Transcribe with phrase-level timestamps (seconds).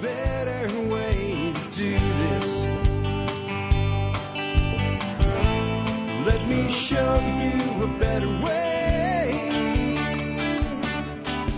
[0.00, 2.64] better way to do this.
[6.26, 9.96] Let me show you a better way.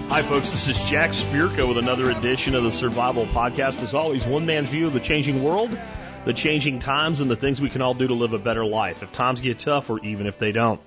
[0.08, 0.52] Hi, folks.
[0.52, 3.82] This is Jack Spirko with another edition of the Survival Podcast.
[3.82, 5.76] As always, one man's view of the changing world,
[6.24, 9.02] the changing times, and the things we can all do to live a better life
[9.02, 10.80] if times get tough or even if they don't.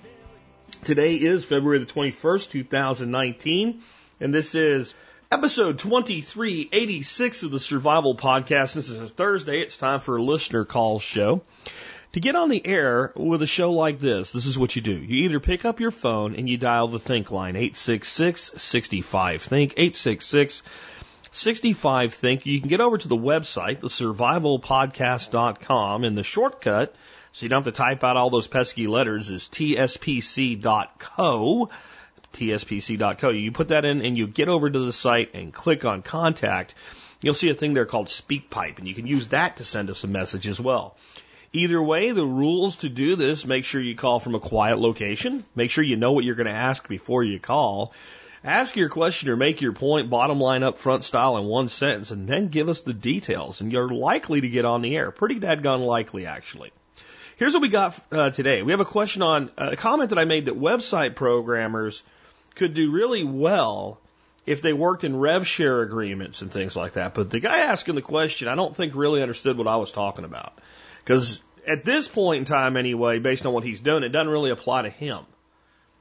[0.86, 3.82] Today is February the 21st, 2019,
[4.20, 4.96] and this is
[5.32, 8.74] episode 2386 of the Survival Podcast.
[8.74, 9.62] This is a Thursday.
[9.62, 11.44] It's time for a listener call show.
[12.12, 14.92] To get on the air with a show like this, this is what you do.
[14.92, 22.46] You either pick up your phone and you dial the Think line, 866-65-THINK, 866-65-THINK.
[22.46, 26.94] You can get over to the website, thesurvivalpodcast.com, and the shortcut
[27.32, 30.50] so you don't have to type out all those pesky letters is tspc.co.
[32.34, 33.30] tspc.co.
[33.30, 36.76] You put that in and you get over to the site and click on contact.
[37.22, 40.04] You'll see a thing there called SpeakPipe and you can use that to send us
[40.04, 40.96] a message as well.
[41.54, 45.44] Either way, the rules to do this, make sure you call from a quiet location.
[45.54, 47.94] Make sure you know what you're going to ask before you call.
[48.44, 52.10] Ask your question or make your point bottom line up front style in one sentence
[52.10, 55.12] and then give us the details and you're likely to get on the air.
[55.12, 56.72] Pretty dadgone likely actually.
[57.36, 58.64] Here's what we got uh, today.
[58.64, 62.04] We have a question on a comment that I made that website programmers
[62.56, 64.00] could do really well
[64.46, 67.14] if they worked in rev share agreements and things like that.
[67.14, 70.26] But the guy asking the question, I don't think really understood what I was talking
[70.26, 70.58] about.
[71.00, 74.52] Because at this point in time, anyway, based on what he's doing, it doesn't really
[74.52, 75.20] apply to him.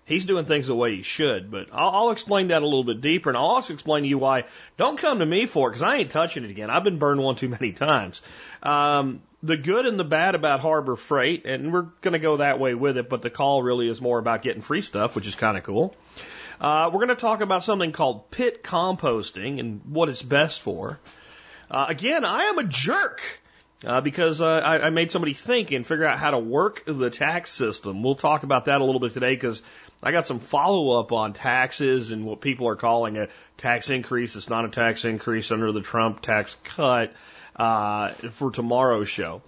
[0.04, 3.00] He's doing things the way he should, but I'll, I'll explain that a little bit
[3.00, 4.44] deeper, and I'll also explain to you why.
[4.76, 6.68] Don't come to me for it, because I ain't touching it again.
[6.68, 8.20] I've been burned one too many times.
[8.62, 12.58] Um, the good and the bad about Harbor Freight, and we're going to go that
[12.58, 15.36] way with it, but the call really is more about getting free stuff, which is
[15.36, 15.94] kind of cool.
[16.60, 21.00] Uh, we're going to talk about something called pit composting and what it's best for.
[21.70, 23.22] Uh, again, I am a jerk.
[23.82, 27.08] Uh, because uh, I, I made somebody think and figure out how to work the
[27.08, 28.02] tax system.
[28.02, 29.62] We'll talk about that a little bit today because
[30.02, 34.36] I got some follow up on taxes and what people are calling a tax increase.
[34.36, 37.14] It's not a tax increase under the Trump tax cut
[37.56, 39.40] uh, for tomorrow's show.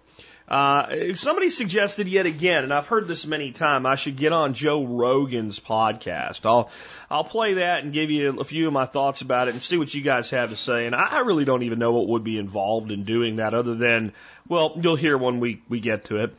[0.52, 4.52] Uh, somebody suggested yet again, and I've heard this many times, I should get on
[4.52, 6.44] Joe Rogan's podcast.
[6.44, 6.70] I'll,
[7.10, 9.78] I'll play that and give you a few of my thoughts about it and see
[9.78, 10.84] what you guys have to say.
[10.84, 14.12] And I really don't even know what would be involved in doing that other than,
[14.46, 16.34] well, you'll hear when we, we get to it.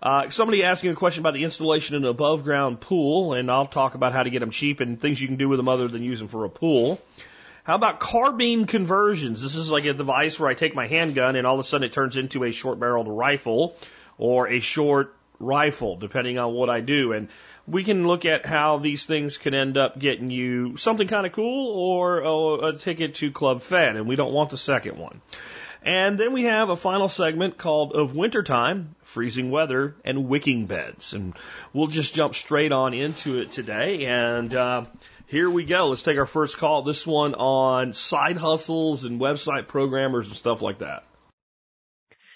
[0.00, 3.66] Uh, somebody asking a question about the installation of an above ground pool, and I'll
[3.66, 5.88] talk about how to get them cheap and things you can do with them other
[5.88, 7.00] than use them for a pool.
[7.66, 9.42] How about carbine conversions?
[9.42, 11.84] This is like a device where I take my handgun and all of a sudden
[11.84, 13.76] it turns into a short barreled rifle
[14.18, 17.12] or a short rifle, depending on what I do.
[17.12, 17.28] And
[17.66, 21.32] we can look at how these things can end up getting you something kind of
[21.32, 25.20] cool or a, a ticket to Club Fed, and we don't want the second one.
[25.82, 31.14] And then we have a final segment called Of Wintertime, Freezing Weather, and Wicking Beds.
[31.14, 31.34] And
[31.72, 34.06] we'll just jump straight on into it today.
[34.06, 34.84] And, uh,
[35.26, 35.88] here we go.
[35.88, 36.82] Let's take our first call.
[36.82, 41.04] This one on side hustles and website programmers and stuff like that.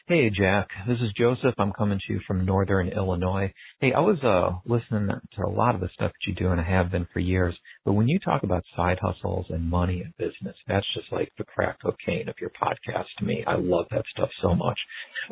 [0.08, 0.68] Hey, Jack.
[0.88, 1.54] This is Joseph.
[1.58, 3.52] I'm coming to you from Northern Illinois.
[3.80, 6.60] Hey, I was uh, listening to a lot of the stuff that you do, and
[6.60, 7.56] I have been for years.
[7.84, 11.44] But when you talk about side hustles and money and business, that's just like the
[11.44, 13.44] crack cocaine of your podcast to me.
[13.46, 14.78] I love that stuff so much.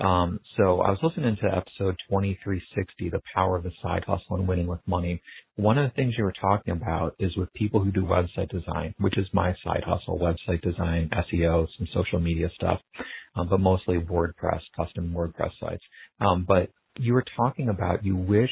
[0.01, 4.47] Um, so I was listening to episode 2360, The Power of the Side Hustle and
[4.47, 5.21] Winning with Money.
[5.57, 8.95] One of the things you were talking about is with people who do website design,
[8.99, 12.81] which is my side hustle, website design, SEO, some social media stuff
[13.39, 15.83] um, but mostly WordPress, custom WordPress sites.
[16.21, 18.51] Um, but you were talking about you wish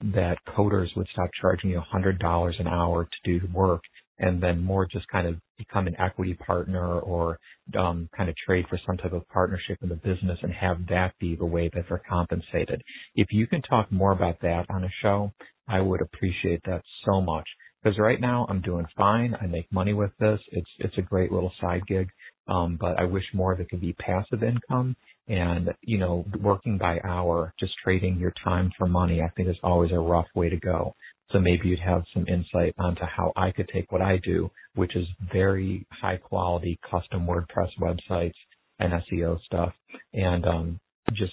[0.00, 3.82] that coders would stop charging you $100 an hour to do work
[4.18, 7.38] and then more just kind of become an equity partner or
[7.78, 11.14] um, kind of trade for some type of partnership in the business and have that
[11.18, 12.82] be the way that they're compensated.
[13.14, 15.32] If you can talk more about that on a show,
[15.68, 17.46] I would appreciate that so much.
[17.82, 19.36] Because right now I'm doing fine.
[19.38, 20.40] I make money with this.
[20.52, 22.08] It's it's a great little side gig.
[22.48, 24.96] Um, but I wish more of it could be passive income
[25.28, 29.56] and, you know, working by hour, just trading your time for money, I think is
[29.62, 30.94] always a rough way to go.
[31.30, 34.94] So maybe you'd have some insight onto how I could take what I do, which
[34.94, 38.34] is very high quality custom WordPress websites
[38.78, 39.72] and SEO stuff
[40.12, 40.80] and, um,
[41.14, 41.32] just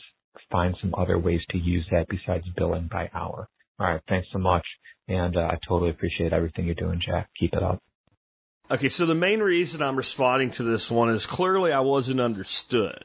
[0.51, 3.47] find some other ways to use that besides billing by hour.
[3.79, 4.01] All right.
[4.07, 4.65] Thanks so much.
[5.07, 7.29] And uh, I totally appreciate everything you're doing, Jack.
[7.39, 7.81] Keep it up.
[8.71, 13.03] Okay, so the main reason I'm responding to this one is clearly I wasn't understood.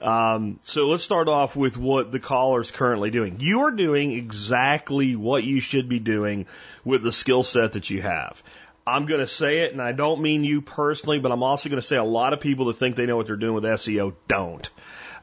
[0.00, 3.36] Um, so let's start off with what the caller is currently doing.
[3.38, 6.46] You are doing exactly what you should be doing
[6.84, 8.42] with the skill set that you have.
[8.84, 11.80] I'm going to say it, and I don't mean you personally, but I'm also going
[11.80, 14.14] to say a lot of people that think they know what they're doing with SEO
[14.26, 14.68] don't.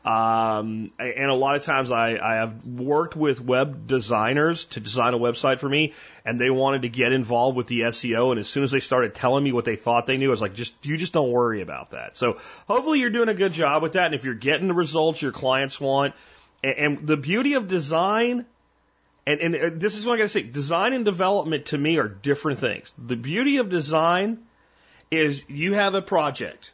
[0.06, 5.14] Um, and a lot of times I, I have worked with web designers to design
[5.14, 5.94] a website for me
[6.26, 8.32] and they wanted to get involved with the SEO.
[8.32, 10.42] And as soon as they started telling me what they thought they knew, I was
[10.42, 12.18] like, just, you just don't worry about that.
[12.18, 14.08] So hopefully you're doing a good job with that.
[14.08, 16.16] And if you're getting the results your clients want
[16.62, 18.46] and, and the beauty of design
[19.26, 20.44] and, and uh, this is what I got to say.
[20.44, 22.94] Design and development to me are different things.
[22.98, 24.40] The beauty of design
[25.12, 26.74] is you have a project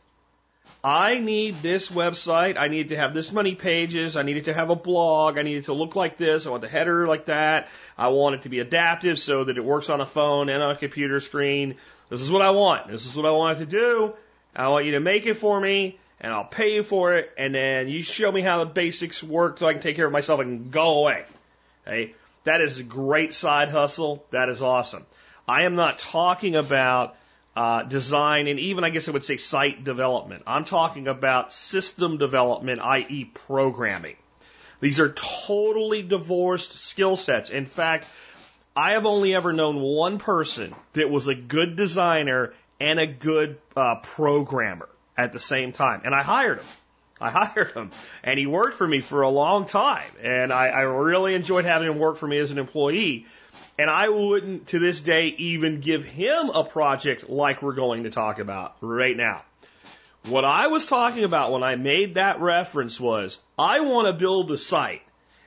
[0.83, 2.57] I need this website.
[2.57, 4.15] I need to have this many pages.
[4.15, 5.37] I need it to have a blog.
[5.37, 6.47] I need it to look like this.
[6.47, 7.67] I want the header like that.
[7.97, 10.71] I want it to be adaptive so that it works on a phone and on
[10.71, 11.75] a computer screen.
[12.09, 12.87] This is what I want.
[12.87, 14.13] This is what I want it to do.
[14.55, 17.29] I want you to make it for me and I'll pay you for it.
[17.37, 20.13] And then you show me how the basics work so I can take care of
[20.13, 21.25] myself and go away.
[21.85, 22.13] Okay.
[22.45, 24.25] That is a great side hustle.
[24.31, 25.05] That is awesome.
[25.47, 27.15] I am not talking about
[27.59, 30.43] uh, design, and even I guess I would say site development.
[30.47, 34.15] I'm talking about system development, i.e., programming.
[34.79, 37.49] These are totally divorced skill sets.
[37.49, 38.07] In fact,
[38.77, 43.57] I have only ever known one person that was a good designer and a good
[43.75, 46.67] uh, programmer at the same time, and I hired him.
[47.19, 47.91] I hired him,
[48.23, 51.91] and he worked for me for a long time, and I, I really enjoyed having
[51.91, 53.25] him work for me as an employee.
[53.79, 58.09] And I wouldn't to this day even give him a project like we're going to
[58.09, 59.43] talk about right now.
[60.25, 64.51] What I was talking about when I made that reference was I want to build
[64.51, 65.01] a site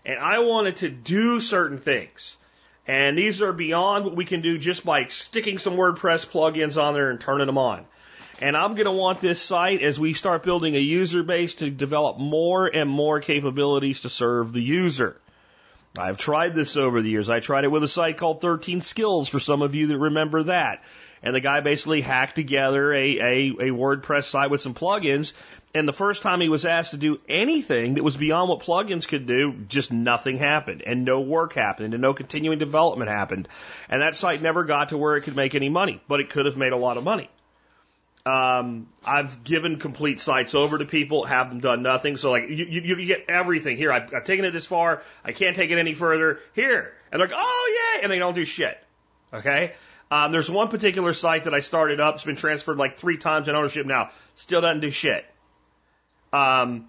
[0.07, 2.39] and I wanted to do certain things.
[2.87, 6.95] And these are beyond what we can do just by sticking some WordPress plugins on
[6.95, 7.85] there and turning them on.
[8.41, 11.69] And I'm going to want this site as we start building a user base to
[11.69, 15.21] develop more and more capabilities to serve the user.
[15.99, 17.29] I've tried this over the years.
[17.29, 20.45] I tried it with a site called 13 Skills for some of you that remember
[20.45, 20.83] that.
[21.23, 25.35] And the guy basically hacked together a, a, a WordPress site with some plugins.
[25.75, 29.07] And the first time he was asked to do anything that was beyond what plugins
[29.07, 30.83] could do, just nothing happened.
[30.85, 31.93] And no work happened.
[31.93, 33.49] And no continuing development happened.
[33.89, 36.03] And that site never got to where it could make any money.
[36.09, 37.31] But it could have made a lot of money.
[38.25, 42.17] Um, I've given complete sites over to people, have them done nothing.
[42.17, 43.93] So like you, you, you get everything here.
[43.93, 45.03] I've, I've taken it this far.
[45.25, 46.39] I can't take it any further.
[46.55, 48.79] Here, and they're like, oh yeah, and they don't do shit.
[49.35, 49.73] Okay.
[50.11, 52.17] Um, there's one particular site that I started up.
[52.17, 54.11] It's been transferred like three times in ownership now.
[54.35, 55.25] Still doesn't do shit.
[56.33, 56.89] Um,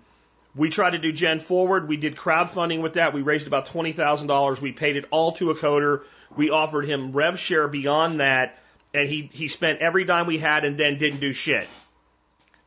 [0.55, 1.87] we tried to do Gen Forward.
[1.87, 3.13] We did crowdfunding with that.
[3.13, 4.61] We raised about twenty thousand dollars.
[4.61, 6.03] We paid it all to a coder.
[6.35, 8.59] We offered him rev share beyond that
[8.93, 11.67] and he, he spent every dime we had and then didn't do shit.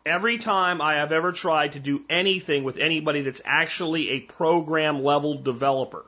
[0.05, 5.03] Every time I have ever tried to do anything with anybody that's actually a program
[5.03, 6.05] level developer,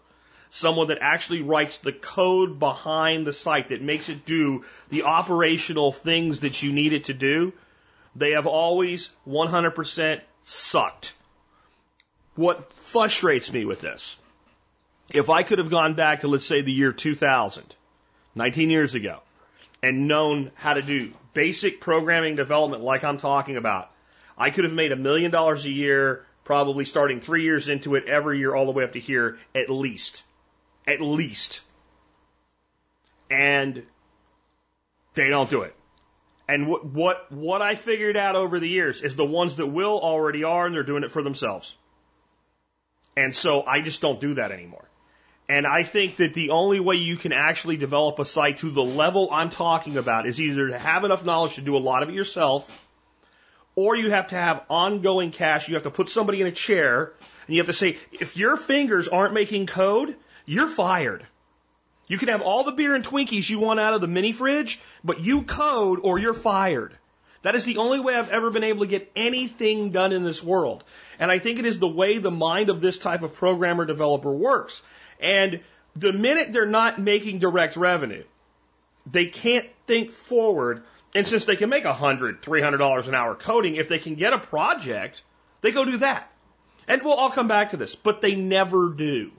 [0.50, 5.92] someone that actually writes the code behind the site that makes it do the operational
[5.92, 7.52] things that you need it to do,
[8.14, 11.12] they have always 100% sucked.
[12.34, 14.16] What frustrates me with this,
[15.12, 17.64] if I could have gone back to, let's say, the year 2000,
[18.36, 19.20] 19 years ago,
[19.82, 23.90] and known how to do basic programming development like I'm talking about,
[24.36, 28.06] I could have made a million dollars a year, probably starting three years into it
[28.06, 30.24] every year all the way up to here, at least.
[30.86, 31.60] At least.
[33.30, 33.82] And
[35.14, 35.74] they don't do it.
[36.48, 40.00] And what, what, what I figured out over the years is the ones that will
[40.00, 41.76] already are and they're doing it for themselves.
[43.16, 44.88] And so I just don't do that anymore.
[45.48, 48.82] And I think that the only way you can actually develop a site to the
[48.82, 52.10] level I'm talking about is either to have enough knowledge to do a lot of
[52.10, 52.84] it yourself,
[53.74, 55.68] or you have to have ongoing cash.
[55.68, 57.12] You have to put somebody in a chair
[57.46, 61.26] and you have to say, if your fingers aren't making code, you're fired.
[62.08, 64.80] You can have all the beer and Twinkies you want out of the mini fridge,
[65.02, 66.96] but you code or you're fired.
[67.42, 70.42] That is the only way I've ever been able to get anything done in this
[70.42, 70.84] world.
[71.18, 74.32] And I think it is the way the mind of this type of programmer developer
[74.32, 74.82] works.
[75.20, 75.60] And
[75.94, 78.24] the minute they're not making direct revenue,
[79.10, 80.82] they can't think forward.
[81.14, 83.98] And since they can make a hundred, three hundred dollars an hour coding, if they
[83.98, 85.22] can get a project,
[85.60, 86.30] they go do that.
[86.86, 89.32] And well, I'll come back to this, but they never do.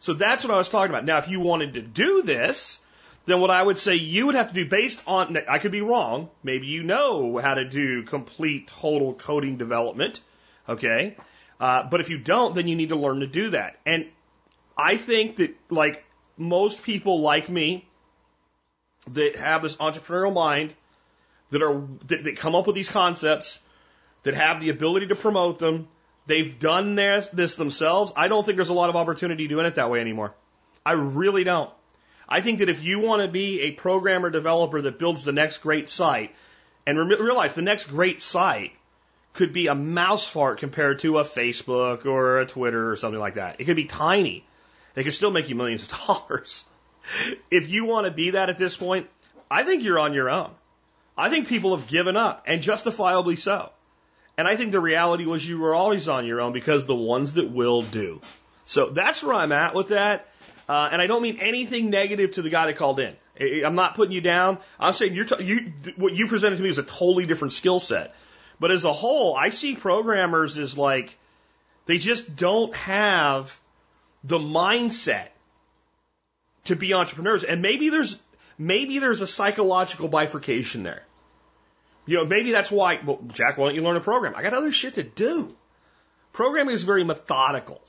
[0.00, 1.04] So that's what I was talking about.
[1.04, 2.78] Now, if you wanted to do this,
[3.26, 5.82] then what I would say you would have to do based on, I could be
[5.82, 6.30] wrong.
[6.42, 10.20] Maybe you know how to do complete total coding development.
[10.68, 11.16] Okay.
[11.60, 13.78] Uh, but if you don't, then you need to learn to do that.
[13.84, 14.06] And
[14.78, 16.04] I think that like
[16.36, 17.86] most people like me
[19.12, 20.72] that have this entrepreneurial mind
[21.50, 23.58] that are that, that come up with these concepts
[24.22, 25.88] that have the ability to promote them
[26.26, 29.76] they've done this, this themselves i don't think there's a lot of opportunity doing it
[29.76, 30.34] that way anymore
[30.84, 31.70] i really don't
[32.28, 35.58] I think that if you want to be a programmer developer that builds the next
[35.58, 36.34] great site,
[36.86, 38.72] and re- realize the next great site
[39.32, 43.34] could be a mouse fart compared to a Facebook or a Twitter or something like
[43.34, 43.60] that.
[43.60, 44.44] It could be tiny.
[44.98, 46.64] It could still make you millions of dollars.
[47.50, 49.08] if you want to be that at this point,
[49.50, 50.50] I think you're on your own.
[51.16, 53.70] I think people have given up, and justifiably so.
[54.36, 57.32] And I think the reality was you were always on your own because the ones
[57.34, 58.20] that will do.
[58.66, 60.28] So that's where I'm at with that.
[60.68, 63.16] Uh, and I don't mean anything negative to the guy that called in.
[63.64, 64.58] I'm not putting you down.
[64.78, 67.80] I'm saying you're t- you what you presented to me is a totally different skill
[67.80, 68.14] set.
[68.60, 71.16] But as a whole, I see programmers as like
[71.86, 73.58] they just don't have
[74.24, 75.28] the mindset
[76.64, 77.44] to be entrepreneurs.
[77.44, 78.20] And maybe there's
[78.58, 81.02] maybe there's a psychological bifurcation there.
[82.06, 84.34] You know, maybe that's why, well, Jack, why don't you learn a program?
[84.34, 85.54] I got other shit to do.
[86.32, 87.82] Programming is very methodical.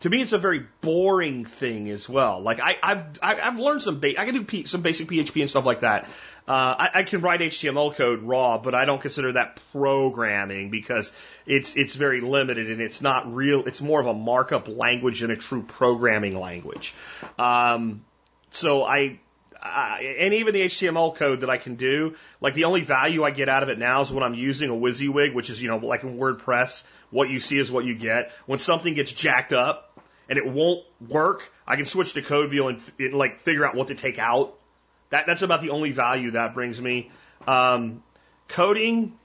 [0.00, 2.40] To me, it's a very boring thing as well.
[2.40, 5.50] Like I, I've I've learned some ba- I can do P- some basic PHP and
[5.50, 6.04] stuff like that.
[6.46, 11.12] Uh, I, I can write HTML code raw, but I don't consider that programming because
[11.46, 13.66] it's it's very limited and it's not real.
[13.66, 16.94] It's more of a markup language than a true programming language.
[17.36, 18.04] Um,
[18.50, 19.18] so I
[19.60, 23.30] I, and even the HTML code that I can do, like the only value I
[23.30, 25.78] get out of it now is when I'm using a WYSIWYG, which is, you know,
[25.78, 28.30] like in WordPress, what you see is what you get.
[28.46, 29.87] When something gets jacked up,
[30.28, 33.88] and it won't work, I can switch to CodeView and, and like figure out what
[33.88, 34.54] to take out.
[35.10, 37.10] That that's about the only value that brings me.
[37.46, 38.02] Um,
[38.48, 39.16] coding,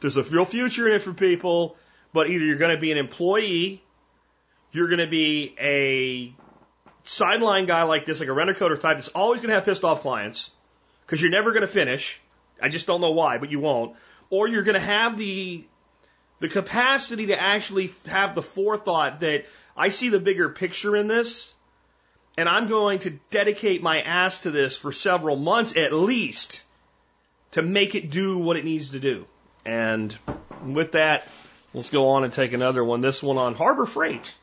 [0.00, 1.76] there's a real future in it for people,
[2.12, 3.82] but either you're going to be an employee,
[4.72, 6.34] you're going to be a
[7.04, 9.84] sideline guy like this, like a renter coder type, that's always going to have pissed
[9.84, 10.50] off clients
[11.04, 12.20] because you're never going to finish.
[12.62, 13.96] I just don't know why, but you won't.
[14.30, 15.64] Or you're going to have the
[16.38, 19.44] the capacity to actually have the forethought that
[19.80, 21.54] I see the bigger picture in this,
[22.36, 26.62] and I'm going to dedicate my ass to this for several months at least
[27.52, 29.24] to make it do what it needs to do.
[29.64, 30.14] And
[30.66, 31.26] with that,
[31.72, 33.00] let's go on and take another one.
[33.00, 34.34] This one on Harbor Freight.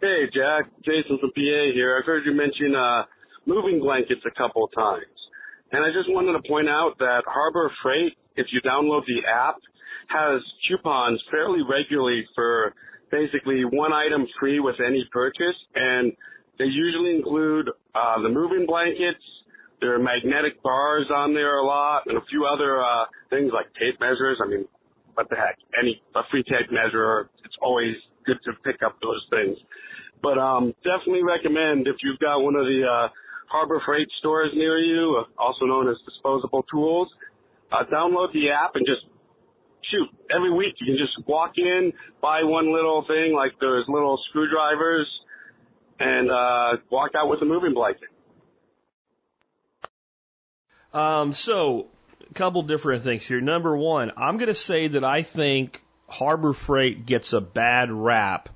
[0.00, 0.70] Hey, Jack.
[0.84, 1.98] Jason from PA here.
[1.98, 3.02] I've heard you mention uh,
[3.46, 5.10] moving blankets a couple of times.
[5.72, 9.56] And I just wanted to point out that Harbor Freight, if you download the app,
[10.06, 12.72] has coupons fairly regularly for
[13.10, 16.12] basically one item free with any purchase, and
[16.58, 19.22] they usually include uh, the moving blankets.
[19.80, 23.66] There are magnetic bars on there a lot, and a few other uh, things like
[23.78, 24.38] tape measures.
[24.42, 24.66] I mean,
[25.14, 25.58] what the heck?
[25.80, 27.94] Any a free tape measure, it's always
[28.24, 29.56] good to pick up those things.
[30.22, 33.08] But um, definitely recommend if you've got one of the uh,
[33.48, 37.08] Harbor Freight stores near you, also known as Disposable Tools,
[37.70, 39.04] uh, download the app and just
[39.90, 44.18] shoot, every week you can just walk in, buy one little thing like those little
[44.28, 45.06] screwdrivers,
[45.98, 48.08] and uh, walk out with a moving blanket.
[50.92, 51.88] Um, so,
[52.30, 53.40] a couple different things here.
[53.40, 58.48] Number one, I'm going to say that I think Harbor Freight gets a bad rap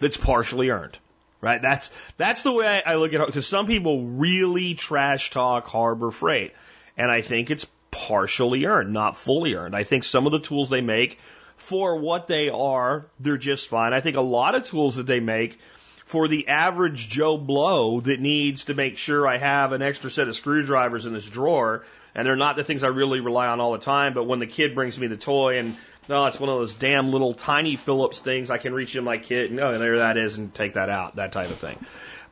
[0.00, 0.98] that's partially earned.
[1.40, 1.60] Right?
[1.60, 3.26] That's that's the way I, I look at it.
[3.26, 6.54] Because some people really trash talk Harbor Freight,
[6.96, 9.76] and I think it's partially earned, not fully earned.
[9.76, 11.18] I think some of the tools they make
[11.56, 13.92] for what they are, they're just fine.
[13.92, 15.58] I think a lot of tools that they make
[16.04, 20.28] for the average Joe Blow that needs to make sure I have an extra set
[20.28, 21.86] of screwdrivers in this drawer,
[22.16, 24.46] and they're not the things I really rely on all the time, but when the
[24.46, 27.76] kid brings me the toy and no, oh, it's one of those damn little tiny
[27.76, 30.74] Phillips things I can reach in my kit and oh, there that is and take
[30.74, 31.78] that out, that type of thing.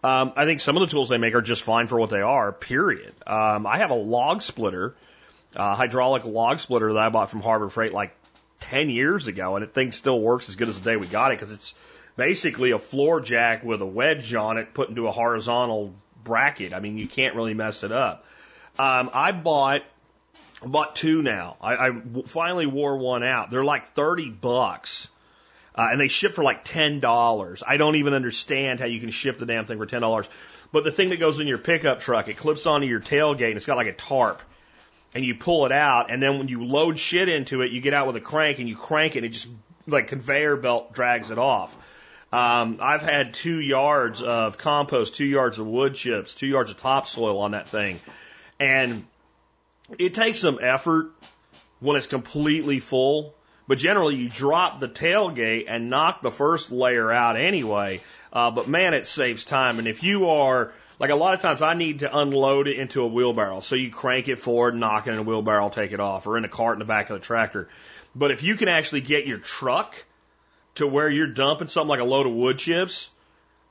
[0.05, 2.21] Um, I think some of the tools they make are just fine for what they
[2.21, 3.15] are, period.
[3.27, 4.95] Um, I have a log splitter
[5.57, 8.15] uh, hydraulic log splitter that I bought from Harbor Freight like
[8.61, 11.33] 10 years ago, and it thing still works as good as the day we got
[11.33, 11.75] it because it's
[12.17, 15.95] basically a floor jack with a wedge on it put into a horizontal
[16.25, 16.73] bracket.
[16.73, 18.25] I mean, you can't really mess it up.
[18.79, 19.83] Um, I bought
[20.65, 21.57] bought two now.
[21.61, 21.91] I, I
[22.27, 23.51] finally wore one out.
[23.51, 25.09] They're like 30 bucks.
[25.75, 27.63] Uh, and they ship for like ten dollars.
[27.67, 30.29] I don't even understand how you can ship the damn thing for ten dollars.
[30.71, 33.57] But the thing that goes in your pickup truck, it clips onto your tailgate and
[33.57, 34.43] it's got like a tarp
[35.15, 37.95] and you pull it out, and then when you load shit into it, you get
[37.95, 39.49] out with a crank and you crank it, and it just
[39.87, 41.77] like conveyor belt drags it off.
[42.33, 46.81] Um, I've had two yards of compost, two yards of wood chips, two yards of
[46.81, 48.01] topsoil on that thing,
[48.59, 49.05] and
[49.99, 51.11] it takes some effort
[51.81, 53.35] when it's completely full.
[53.69, 58.01] But generally, you drop the tailgate and knock the first layer out anyway.
[58.33, 59.79] Uh, but man, it saves time.
[59.79, 60.73] And if you are
[61.03, 63.59] like a lot of times I need to unload it into a wheelbarrow.
[63.59, 66.45] So you crank it forward, knock it in a wheelbarrow, take it off, or in
[66.45, 67.69] a cart in the back of the tractor.
[68.15, 69.97] But if you can actually get your truck
[70.77, 73.11] to where you're dumping something like a load of wood chips,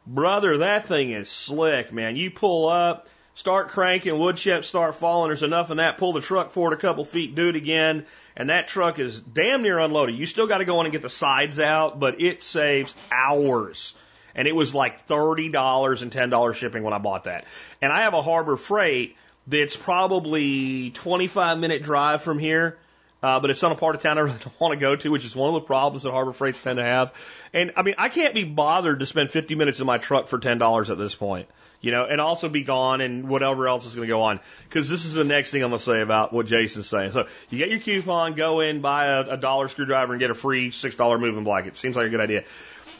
[0.06, 2.18] Brother, that thing is slick, man.
[2.18, 6.22] You pull up, start cranking, wood chips start falling, there's enough in that, pull the
[6.22, 10.16] truck forward a couple feet, do it again, and that truck is damn near unloaded.
[10.16, 13.96] You still got to go in and get the sides out, but it saves hours.
[14.36, 17.46] And it was like $30 and $10 shipping when I bought that.
[17.82, 19.16] And I have a Harbor Freight
[19.48, 22.78] that's probably 25 minute drive from here
[23.24, 25.12] uh, but it's not a part of town I really don't want to go to,
[25.12, 27.14] which is one of the problems that harbor freights tend to have.
[27.54, 30.40] And I mean, I can't be bothered to spend 50 minutes in my truck for
[30.40, 31.48] $10 at this point,
[31.82, 34.40] you know, and also be gone and whatever else is going to go on.
[34.72, 37.12] Cause this is the next thing I'm going to say about what Jason's saying.
[37.12, 40.36] So you get your coupon, go in, buy a, a dollar screwdriver and get a
[40.36, 41.76] free $6 moving blanket.
[41.76, 42.44] Seems like a good idea.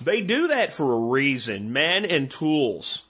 [0.04, 1.74] They do that for a reason.
[1.74, 3.04] Men and tools.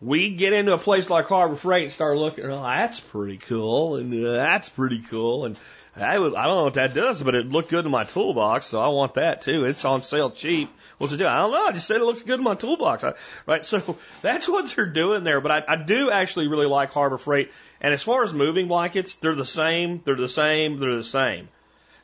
[0.00, 3.96] We get into a place like Harbor Freight and start looking, oh, that's pretty cool,
[3.96, 5.56] and uh, that's pretty cool, and
[6.00, 8.66] I, would, I don't know what that does, but it looked good in my toolbox,
[8.66, 9.64] so I want that too.
[9.64, 10.70] It's on sale cheap.
[10.98, 11.26] What's it do?
[11.26, 11.66] I don't know.
[11.66, 13.04] I just said it looks good in my toolbox.
[13.04, 13.14] I,
[13.46, 13.64] right.
[13.64, 15.40] So that's what they're doing there.
[15.40, 17.50] But I, I do actually really like Harbor Freight.
[17.80, 20.00] And as far as moving blankets, they're the same.
[20.04, 20.78] They're the same.
[20.78, 21.48] They're the same.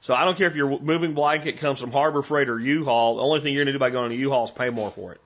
[0.04, 3.16] So I don't care if your moving blanket comes from Harbor Freight or U-Haul.
[3.16, 5.12] The only thing you're going to do by going to U-Haul is pay more for
[5.12, 5.20] it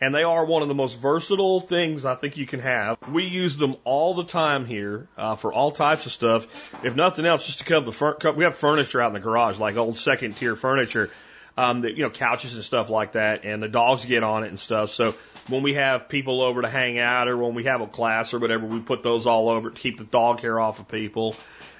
[0.00, 2.96] and they are one of the most versatile things I think you can have.
[3.08, 6.46] We use them all the time here uh, for all types of stuff.
[6.82, 9.58] If nothing else, just to cover the fur- we have furniture out in the garage,
[9.58, 11.10] like old second tier furniture,
[11.58, 14.48] um, that you know couches and stuff like that, and the dogs get on it
[14.48, 14.88] and stuff.
[14.90, 15.14] So
[15.48, 18.38] when we have people over to hang out, or when we have a class or
[18.38, 21.36] whatever, we put those all over to keep the dog hair off of people.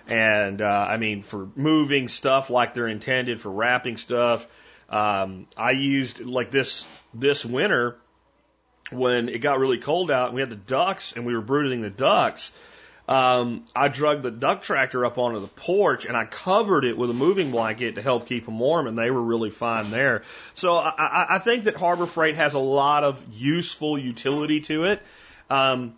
[0.09, 4.47] And uh, I mean, for moving stuff like they're intended, for wrapping stuff.
[4.89, 7.97] Um, I used like this this winter
[8.91, 11.81] when it got really cold out and we had the ducks and we were brooding
[11.81, 12.53] the ducks,
[13.09, 17.11] um, I drug the duck tractor up onto the porch and I covered it with
[17.11, 20.23] a moving blanket to help keep them warm, and they were really fine there.
[20.55, 24.85] So I, I I think that Harbor Freight has a lot of useful utility to
[24.85, 25.03] it.
[25.49, 25.95] Um,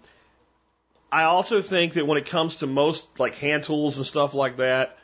[1.13, 4.57] I also think that when it comes to most like hand tools and stuff like
[4.57, 4.97] that,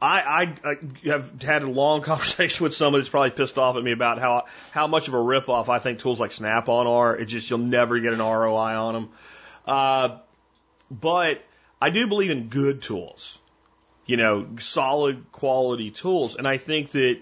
[0.00, 3.84] I, I, I have had a long conversation with somebody that's probably pissed off at
[3.84, 7.14] me about how how much of a ripoff I think tools like Snap-on are.
[7.14, 9.08] It just you'll never get an ROI on them.
[9.66, 10.18] Uh,
[10.90, 11.44] but
[11.82, 13.38] I do believe in good tools,
[14.06, 17.18] you know, solid quality tools, and I think that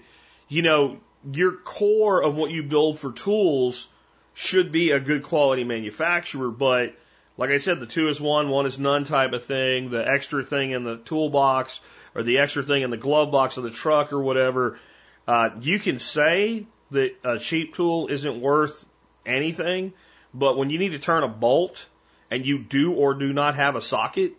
[0.48, 1.00] you know
[1.32, 3.88] your core of what you build for tools
[4.34, 6.94] should be a good quality manufacturer, but
[7.36, 9.90] like I said, the two is one, one is none type of thing.
[9.90, 11.80] The extra thing in the toolbox
[12.14, 14.78] or the extra thing in the glove box of the truck or whatever,
[15.26, 18.84] uh, you can say that a cheap tool isn't worth
[19.26, 19.92] anything,
[20.32, 21.88] but when you need to turn a bolt
[22.30, 24.32] and you do or do not have a socket,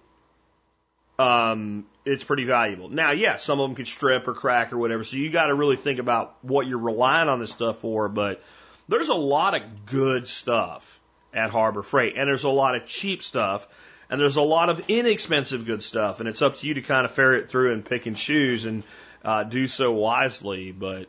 [1.19, 2.89] um, it's pretty valuable.
[2.89, 5.55] Now, yeah, some of them could strip or crack or whatever, so you got to
[5.55, 8.07] really think about what you're relying on this stuff for.
[8.07, 8.41] But
[8.87, 10.99] there's a lot of good stuff
[11.35, 13.67] at Harbor Freight, and there's a lot of cheap stuff
[14.09, 17.05] and there's a lot of inexpensive good stuff, and it's up to you to kind
[17.05, 18.83] of ferret through and pick and choose and
[19.23, 20.71] uh, do so wisely.
[20.71, 21.07] But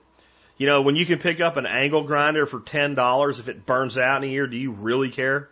[0.56, 3.66] you know, when you can pick up an angle grinder for ten dollars, if it
[3.66, 5.50] burns out in a year, do you really care?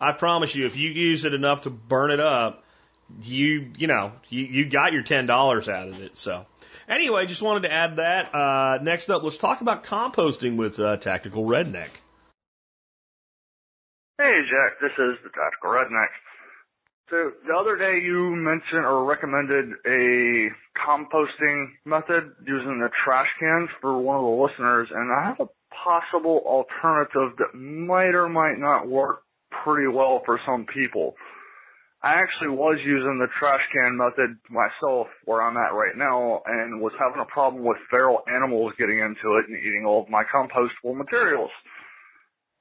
[0.00, 2.64] I promise you, if you use it enough to burn it up,
[3.22, 6.18] you you know you, you got your ten dollars out of it.
[6.18, 6.44] So
[6.88, 8.34] anyway, just wanted to add that.
[8.34, 11.88] Uh, next up, let's talk about composting with uh, Tactical Redneck.
[14.20, 16.10] Hey Jack, this is the Tactical Redneck.
[17.08, 23.68] So the other day you mentioned or recommended a composting method using the trash cans
[23.80, 28.58] for one of the listeners, and I have a possible alternative that might or might
[28.58, 29.22] not work
[29.62, 31.14] pretty well for some people.
[32.02, 36.80] I actually was using the trash can method myself where I'm at right now and
[36.80, 40.24] was having a problem with feral animals getting into it and eating all of my
[40.24, 41.50] compostable materials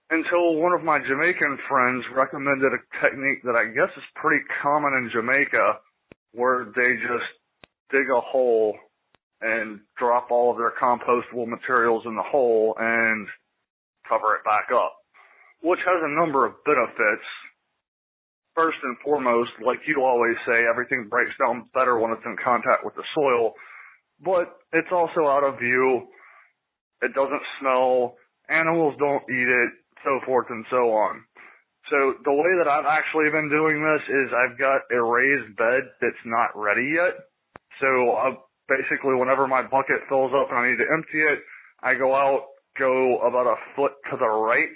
[0.09, 4.93] until one of my Jamaican friends recommended a technique that I guess is pretty common
[4.93, 5.79] in Jamaica
[6.33, 7.27] where they just
[7.91, 8.75] dig a hole
[9.41, 13.27] and drop all of their compostable materials in the hole and
[14.07, 14.95] cover it back up,
[15.61, 17.25] which has a number of benefits.
[18.55, 22.83] First and foremost, like you always say, everything breaks down better when it's in contact
[22.83, 23.53] with the soil,
[24.23, 26.07] but it's also out of view.
[27.03, 28.15] It doesn't smell.
[28.49, 29.71] Animals don't eat it
[30.07, 31.27] so forth and so on.
[31.91, 35.83] So the way that I've actually been doing this is I've got a raised bed
[35.99, 37.15] that's not ready yet.
[37.79, 38.35] So I,
[38.67, 41.39] basically whenever my bucket fills up and I need to empty it,
[41.83, 42.47] I go out,
[42.79, 44.71] go about a foot to the right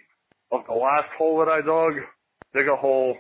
[0.52, 2.00] of the last hole that I dug,
[2.54, 3.16] dig a hole,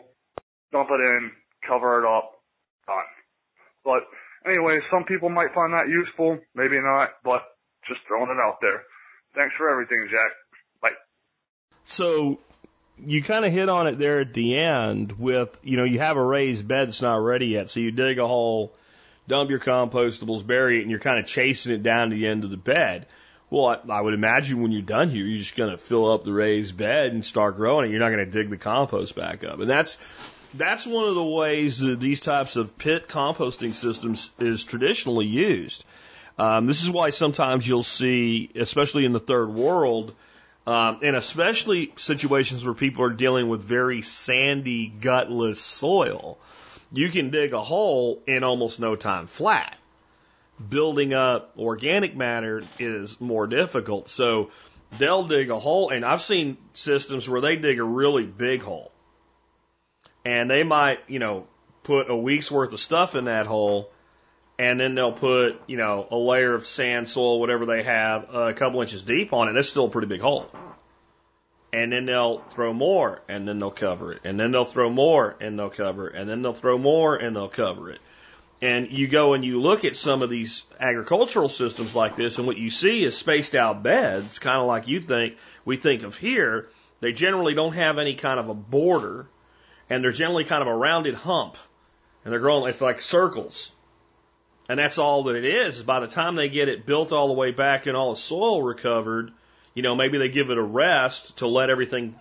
[0.71, 1.31] dump it in,
[1.67, 2.31] cover it up,
[2.87, 3.11] done.
[3.83, 4.03] But
[4.47, 7.43] anyway, some people might find that useful, maybe not, but
[7.87, 8.83] just throwing it out there.
[9.35, 10.31] Thanks for everything, Jack.
[11.85, 12.39] So
[13.05, 16.17] you kind of hit on it there at the end with, you know, you have
[16.17, 17.69] a raised bed that's not ready yet.
[17.69, 18.73] So you dig a hole,
[19.27, 22.43] dump your compostables, bury it, and you're kind of chasing it down to the end
[22.43, 23.07] of the bed.
[23.49, 26.23] Well, I, I would imagine when you're done here, you're just going to fill up
[26.23, 27.91] the raised bed and start growing it.
[27.91, 29.59] You're not going to dig the compost back up.
[29.59, 29.97] And that's,
[30.53, 35.83] that's one of the ways that these types of pit composting systems is traditionally used.
[36.37, 40.15] Um, this is why sometimes you'll see, especially in the third world,
[40.67, 46.37] um, and especially situations where people are dealing with very sandy, gutless soil,
[46.91, 49.77] you can dig a hole in almost no time flat.
[50.69, 54.09] Building up organic matter is more difficult.
[54.09, 54.51] So
[54.99, 58.91] they'll dig a hole, and I've seen systems where they dig a really big hole.
[60.23, 61.47] And they might, you know,
[61.81, 63.89] put a week's worth of stuff in that hole
[64.61, 68.41] and then they'll put, you know, a layer of sand, soil, whatever they have, uh,
[68.41, 69.53] a couple inches deep on it.
[69.53, 70.51] That's still a pretty big hole.
[71.73, 74.21] And then they'll throw more, and then they'll cover it.
[74.23, 76.15] And then they'll throw more, and they'll cover it.
[76.15, 78.01] And then they'll throw more, and they'll cover it.
[78.61, 82.45] And you go and you look at some of these agricultural systems like this, and
[82.45, 86.17] what you see is spaced out beds, kind of like you think we think of
[86.17, 86.69] here.
[86.99, 89.25] They generally don't have any kind of a border,
[89.89, 91.57] and they're generally kind of a rounded hump,
[92.23, 92.69] and they're growing.
[92.69, 93.71] It's like circles
[94.71, 95.83] and that's all that it is.
[95.83, 98.63] By the time they get it built all the way back and all the soil
[98.63, 99.33] recovered,
[99.73, 102.15] you know, maybe they give it a rest to let everything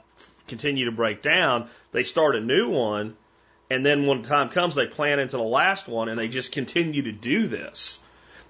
[0.48, 1.68] continue to break down.
[1.92, 3.16] They start a new one.
[3.70, 6.50] And then when the time comes, they plan into the last one and they just
[6.50, 8.00] continue to do this.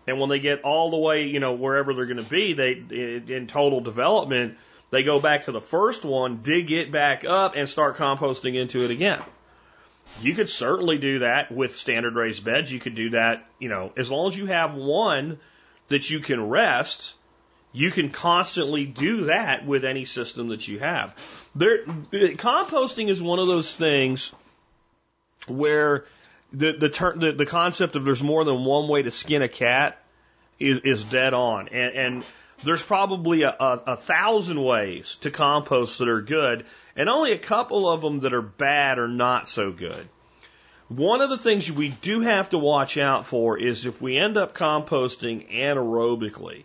[0.06, 2.70] And when they get all the way, you know, wherever they're going to be, they,
[2.72, 4.56] in total development,
[4.88, 8.82] they go back to the first one, dig it back up and start composting into
[8.82, 9.20] it again.
[10.23, 12.70] You could certainly do that with standard raised beds.
[12.70, 15.38] You could do that, you know, as long as you have one
[15.88, 17.14] that you can rest,
[17.73, 21.16] you can constantly do that with any system that you have.
[21.55, 24.33] There, composting is one of those things
[25.46, 26.05] where
[26.53, 29.49] the the, ter- the the concept of there's more than one way to skin a
[29.49, 30.03] cat
[30.59, 32.25] is is dead on, and, and
[32.62, 37.38] there's probably a, a, a thousand ways to compost that are good, and only a
[37.38, 40.09] couple of them that are bad or not so good.
[40.88, 44.37] One of the things we do have to watch out for is if we end
[44.37, 46.64] up composting anaerobically.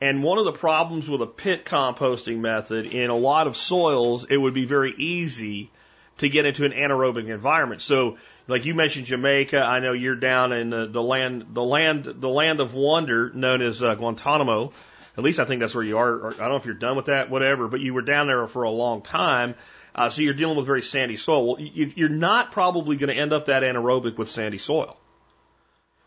[0.00, 4.26] And one of the problems with a pit composting method in a lot of soils,
[4.28, 5.70] it would be very easy
[6.18, 7.80] to get into an anaerobic environment.
[7.80, 12.04] So, like you mentioned Jamaica, I know you're down in the, the land, the land,
[12.04, 14.72] the land of wonder known as uh, Guantanamo.
[15.16, 16.34] At least I think that's where you are.
[16.34, 18.64] I don't know if you're done with that, whatever, but you were down there for
[18.64, 19.54] a long time.
[19.94, 21.46] Uh, so you're dealing with very sandy soil.
[21.46, 24.96] Well, you, you're not probably going to end up that anaerobic with sandy soil.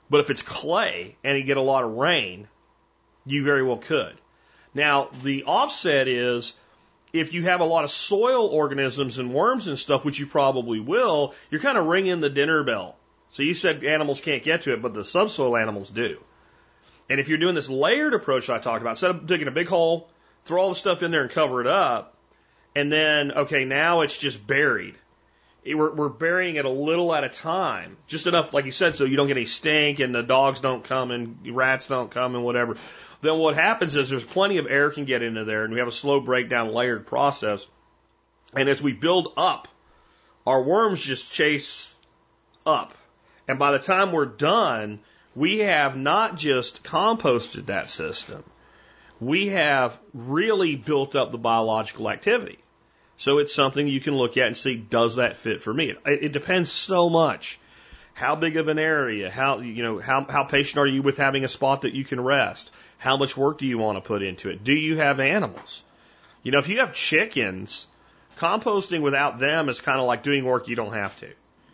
[0.10, 2.48] But if it's clay and you get a lot of rain,
[3.26, 4.18] you very well could.
[4.74, 6.54] Now, the offset is
[7.14, 10.80] if you have a lot of soil organisms and worms and stuff, which you probably
[10.80, 12.96] will, you're kind of ringing the dinner bell.
[13.32, 16.22] So you said animals can't get to it, but the subsoil animals do.
[17.10, 19.52] And if you're doing this layered approach that I talked about, instead of digging a
[19.52, 20.10] big hole,
[20.46, 22.16] throw all the stuff in there and cover it up,
[22.76, 24.96] and then, okay, now it's just buried.
[25.66, 29.04] We're, we're burying it a little at a time, just enough, like you said, so
[29.04, 32.44] you don't get any stink and the dogs don't come and rats don't come and
[32.44, 32.78] whatever.
[33.22, 35.88] Then what happens is there's plenty of air can get into there and we have
[35.88, 37.66] a slow breakdown layered process.
[38.54, 39.68] And as we build up,
[40.46, 41.94] our worms just chase
[42.66, 42.94] up.
[43.48, 45.00] And by the time we're done,
[45.38, 48.44] we have not just composted that system,
[49.22, 52.58] we have really built up the biological activity.
[53.18, 55.92] So it's something you can look at and see, does that fit for me?
[55.92, 57.60] It, it depends so much.
[58.16, 59.30] How big of an area?
[59.30, 62.20] How, you know, how, how patient are you with having a spot that you can
[62.20, 62.72] rest?
[62.98, 64.64] How much work do you want to put into it?
[64.64, 65.84] Do you have animals?
[66.42, 67.86] You know, if you have chickens,
[68.40, 71.32] composting without them is kind of like doing work you don't have to.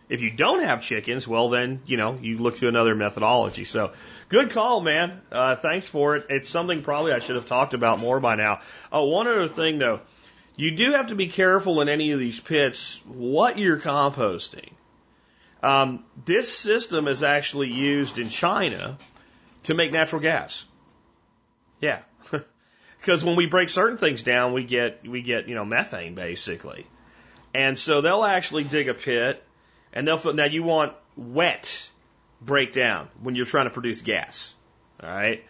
[0.09, 3.63] If you don't have chickens, well, then, you know, you look to another methodology.
[3.63, 3.93] So
[4.29, 5.21] good call, man.
[5.31, 6.27] Uh, thanks for it.
[6.29, 8.59] It's something probably I should have talked about more by now.
[8.91, 10.01] Oh, one other thing though.
[10.55, 14.69] You do have to be careful in any of these pits what you're composting.
[15.63, 18.97] Um, this system is actually used in China
[19.63, 20.65] to make natural gas.
[21.79, 21.99] Yeah.
[22.99, 26.87] Because when we break certain things down, we get, we get, you know, methane basically.
[27.53, 29.43] And so they'll actually dig a pit
[29.93, 31.89] and they'll, now you want wet
[32.41, 34.53] breakdown when you're trying to produce gas.
[35.01, 35.43] All right.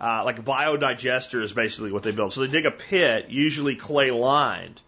[0.00, 2.32] Uh, like a biodigester is basically what they build.
[2.32, 4.80] So they dig a pit, usually clay lined,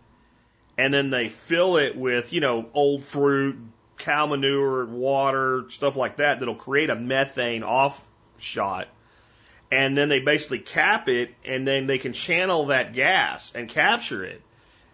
[0.78, 3.58] and then they fill it with, you know, old fruit,
[3.98, 8.88] cow manure, water, stuff like that that'll create a methane offshot.
[9.70, 14.24] And then they basically cap it, and then they can channel that gas and capture
[14.24, 14.40] it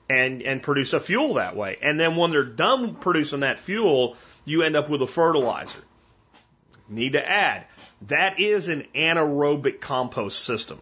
[0.09, 1.79] and, and produce a fuel that way.
[1.83, 5.81] And then when they're done producing that fuel, you end up with a fertilizer.
[6.89, 7.67] Need to add,
[8.03, 10.81] that is an anaerobic compost system.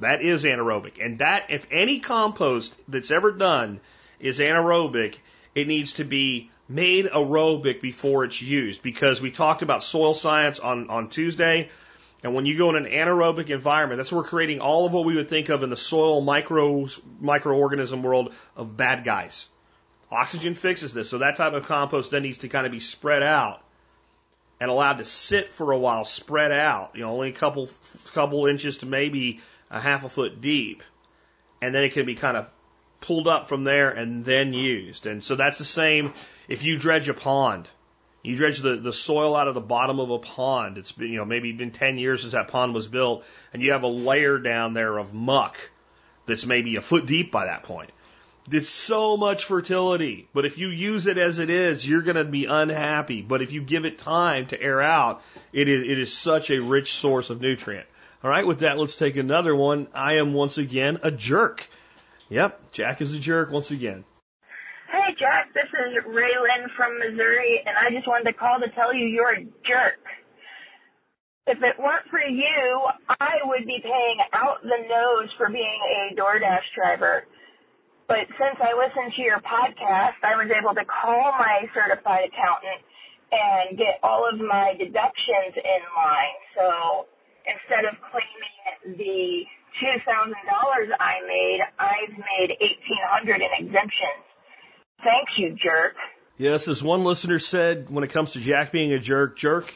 [0.00, 1.04] That is anaerobic.
[1.04, 3.80] And that, if any compost that's ever done
[4.20, 5.16] is anaerobic,
[5.54, 10.58] it needs to be made aerobic before it's used because we talked about soil science
[10.58, 11.70] on, on Tuesday.
[12.22, 15.04] And when you go in an anaerobic environment, that's where we're creating all of what
[15.04, 19.48] we would think of in the soil micros, microorganism world of bad guys.
[20.10, 21.08] Oxygen fixes this.
[21.08, 23.62] So that type of compost then needs to kind of be spread out
[24.60, 27.68] and allowed to sit for a while, spread out, you know, only a couple,
[28.12, 30.84] couple inches to maybe a half a foot deep.
[31.60, 32.52] And then it can be kind of
[33.00, 35.06] pulled up from there and then used.
[35.06, 36.12] And so that's the same
[36.46, 37.68] if you dredge a pond.
[38.22, 40.78] You dredge the, the soil out of the bottom of a pond.
[40.78, 43.72] It's been, you know, maybe been 10 years since that pond was built and you
[43.72, 45.58] have a layer down there of muck
[46.26, 47.90] that's maybe a foot deep by that point.
[48.50, 52.24] It's so much fertility, but if you use it as it is, you're going to
[52.24, 53.22] be unhappy.
[53.22, 56.60] But if you give it time to air out, it is, it is such a
[56.60, 57.86] rich source of nutrient.
[58.22, 59.88] All right, with that, let's take another one.
[59.94, 61.68] I am once again a jerk.
[62.30, 64.04] Yep, Jack is a jerk once again.
[65.52, 69.36] This is Raylan from Missouri, and I just wanted to call to tell you you're
[69.36, 70.00] a jerk.
[71.44, 72.88] If it weren't for you,
[73.20, 77.28] I would be paying out the nose for being a DoorDash driver.
[78.08, 82.80] But since I listened to your podcast, I was able to call my certified accountant
[83.32, 86.38] and get all of my deductions in line.
[86.56, 87.12] So
[87.44, 89.44] instead of claiming the
[89.76, 94.31] two thousand dollars I made, I've made eighteen hundred in exemptions.
[95.02, 95.96] Thanks, you jerk.
[96.38, 99.72] Yes, as one listener said, when it comes to Jack being a jerk, jerk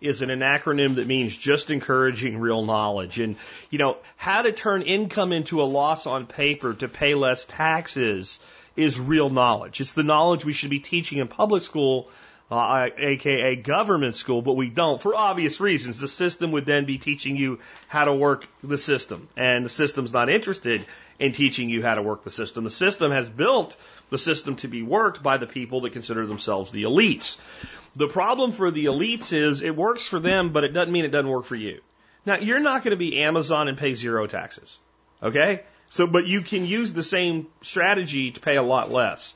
[0.00, 3.20] is an acronym that means just encouraging real knowledge.
[3.20, 3.36] And,
[3.70, 8.40] you know, how to turn income into a loss on paper to pay less taxes
[8.76, 9.80] is real knowledge.
[9.80, 12.08] It's the knowledge we should be teaching in public school,
[12.50, 16.00] uh, aka government school, but we don't for obvious reasons.
[16.00, 20.12] The system would then be teaching you how to work the system, and the system's
[20.12, 20.84] not interested
[21.22, 22.64] in teaching you how to work the system.
[22.64, 23.76] The system has built
[24.10, 27.38] the system to be worked by the people that consider themselves the elites.
[27.94, 31.12] The problem for the elites is it works for them, but it doesn't mean it
[31.12, 31.80] doesn't work for you.
[32.26, 34.80] Now, you're not going to be Amazon and pay zero taxes.
[35.22, 35.62] Okay?
[35.90, 39.32] So, but you can use the same strategy to pay a lot less.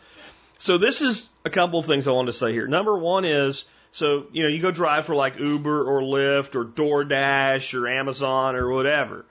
[0.59, 2.67] So this is a couple of things I wanted to say here.
[2.67, 6.65] Number one is, so, you know, you go drive for like Uber or Lyft or
[6.65, 9.25] DoorDash or Amazon or whatever.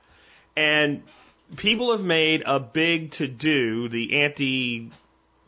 [0.56, 1.04] And
[1.56, 4.92] people have made a big to do, the anti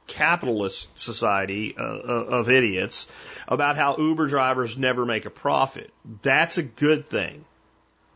[0.08, 3.08] capitalist society uh, of idiots
[3.48, 5.92] about how Uber drivers never make a profit.
[6.22, 7.46] That's a good thing.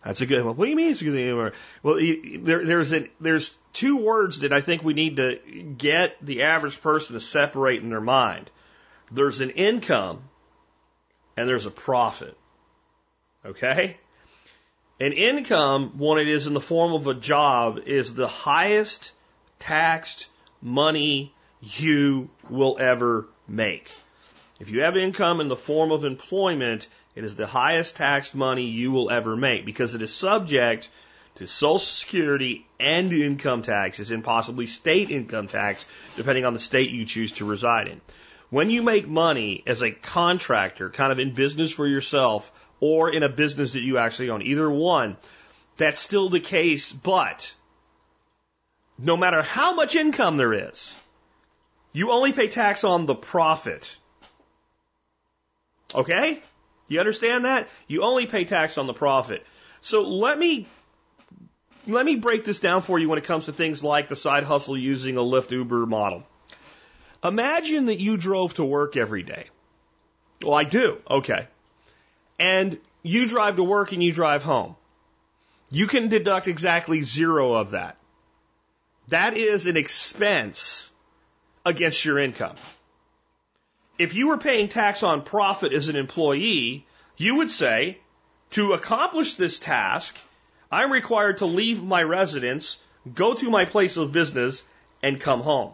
[0.04, 0.44] That's a good.
[0.44, 1.52] What do you mean it's a good thing?
[1.84, 2.00] Well,
[2.44, 5.38] there, there's there's two words that I think we need to
[5.78, 8.50] get the average person to separate in their mind.
[9.12, 10.24] There's an income,
[11.38, 12.36] and there's a profit.
[13.46, 13.98] Okay.
[15.02, 19.14] An income, when it is in the form of a job, is the highest
[19.58, 20.28] taxed
[20.62, 23.92] money you will ever make.
[24.60, 28.66] If you have income in the form of employment, it is the highest taxed money
[28.66, 30.88] you will ever make because it is subject
[31.34, 36.92] to Social Security and income taxes and possibly state income tax, depending on the state
[36.92, 38.02] you choose to reside in.
[38.52, 43.24] When you make money as a contractor, kind of in business for yourself, or in
[43.24, 45.16] a business that you actually own, either one,
[45.78, 47.54] that's still the case, but
[48.98, 50.94] no matter how much income there is,
[51.94, 53.96] you only pay tax on the profit.
[55.96, 56.42] Okay?
[56.88, 57.70] You understand that?
[57.88, 59.46] You only pay tax on the profit.
[59.82, 60.68] So let me
[61.88, 64.44] let me break this down for you when it comes to things like the side
[64.44, 66.24] hustle using a Lyft Uber model.
[67.24, 69.46] Imagine that you drove to work every day.
[70.44, 71.00] Well, I do.
[71.10, 71.48] Okay.
[72.42, 74.76] And you drive to work and you drive home.
[75.70, 77.98] You can deduct exactly zero of that.
[79.10, 80.90] That is an expense
[81.64, 82.56] against your income.
[84.00, 88.00] If you were paying tax on profit as an employee, you would say,
[88.52, 90.18] to accomplish this task,
[90.72, 92.80] I'm required to leave my residence,
[93.14, 94.64] go to my place of business,
[95.04, 95.74] and come home.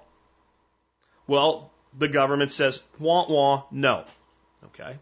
[1.27, 4.03] Well, the government says, wah wah, no.
[4.65, 4.97] Okay.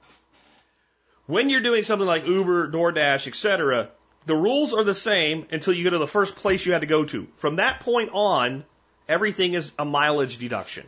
[1.28, 3.90] When you're doing something like Uber, DoorDash, etc.,
[4.26, 6.88] the rules are the same until you go to the first place you had to
[6.88, 7.28] go to.
[7.36, 8.64] From that point on,
[9.08, 10.88] everything is a mileage deduction.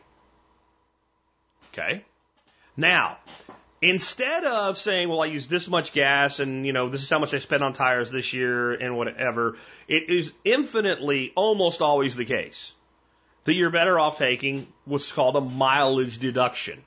[1.73, 2.03] Okay.
[2.75, 3.17] Now,
[3.81, 7.19] instead of saying, well, I use this much gas and, you know, this is how
[7.19, 12.25] much I spent on tires this year and whatever, it is infinitely almost always the
[12.25, 12.73] case
[13.45, 16.83] that you're better off taking what's called a mileage deduction.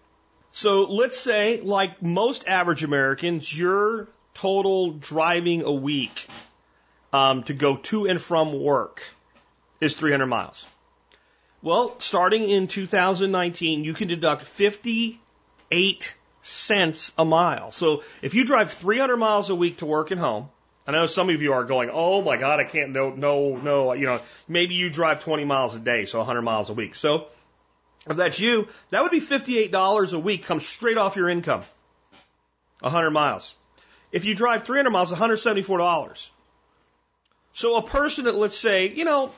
[0.53, 6.27] So let's say, like most average Americans, your total driving a week
[7.13, 9.03] um, to go to and from work
[9.81, 10.67] is 300 miles.
[11.63, 17.71] Well, starting in 2019, you can deduct 58 cents a mile.
[17.71, 20.49] So if you drive 300 miles a week to work and home,
[20.87, 23.93] I know some of you are going, oh my God, I can't, no, no, no,
[23.93, 26.95] you know, maybe you drive 20 miles a day, so 100 miles a week.
[26.95, 27.27] So
[28.09, 31.63] if that's you, that would be $58 a week comes straight off your income.
[32.81, 33.55] 100 miles.
[34.11, 36.31] If you drive 300 miles, $174.
[37.53, 39.33] So a person that, let's say, you know,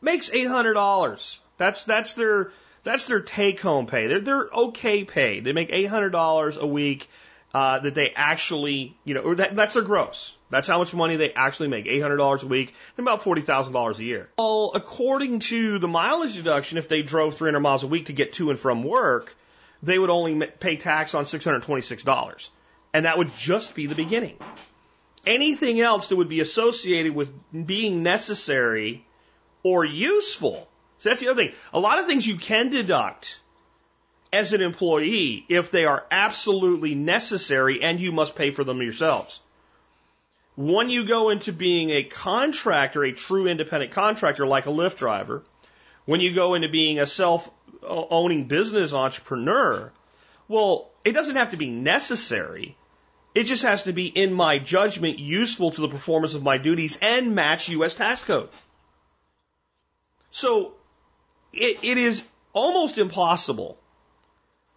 [0.00, 1.38] makes $800.
[1.58, 2.52] That's, that's their,
[2.84, 4.06] that's their take home pay.
[4.06, 5.44] They're, they're okay paid.
[5.44, 7.08] They make $800 a week,
[7.54, 10.34] uh, that they actually, you know, that, that's their gross.
[10.50, 11.86] That's how much money they actually make.
[11.86, 14.28] $800 a week and about $40,000 a year.
[14.38, 18.34] Well, according to the mileage deduction, if they drove 300 miles a week to get
[18.34, 19.36] to and from work,
[19.82, 22.50] they would only pay tax on $626.
[22.94, 24.36] And that would just be the beginning.
[25.26, 27.30] Anything else that would be associated with
[27.66, 29.06] being necessary
[29.62, 30.68] or useful.
[30.98, 31.54] So that's the other thing.
[31.72, 33.40] A lot of things you can deduct
[34.32, 39.40] as an employee if they are absolutely necessary and you must pay for them yourselves.
[40.56, 45.42] When you go into being a contractor, a true independent contractor like a Lyft driver,
[46.04, 47.50] when you go into being a self
[47.82, 49.92] owning business entrepreneur,
[50.48, 52.76] well, it doesn't have to be necessary.
[53.34, 56.98] It just has to be, in my judgment, useful to the performance of my duties
[57.00, 57.94] and match U.S.
[57.94, 58.50] tax code.
[60.30, 60.74] So
[61.52, 63.78] it, it is almost impossible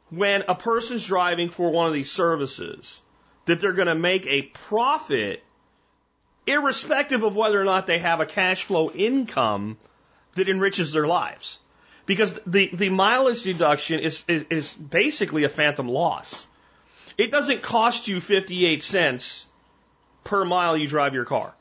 [0.09, 3.01] when a person's driving for one of these services
[3.45, 5.43] that they're going to make a profit
[6.47, 9.77] irrespective of whether or not they have a cash flow income
[10.35, 11.59] that enriches their lives.
[12.05, 16.47] Because the, the mileage deduction is, is, is basically a phantom loss.
[17.17, 19.47] It doesn't cost you 58 cents
[20.23, 21.53] per mile you drive your car.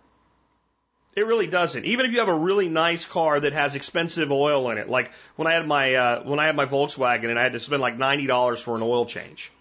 [1.16, 1.85] It really doesn't.
[1.85, 5.12] Even if you have a really nice car that has expensive oil in it, like
[5.37, 7.81] when I had my uh, when I had my Volkswagen and I had to spend
[7.81, 9.53] like ninety dollars for an oil change,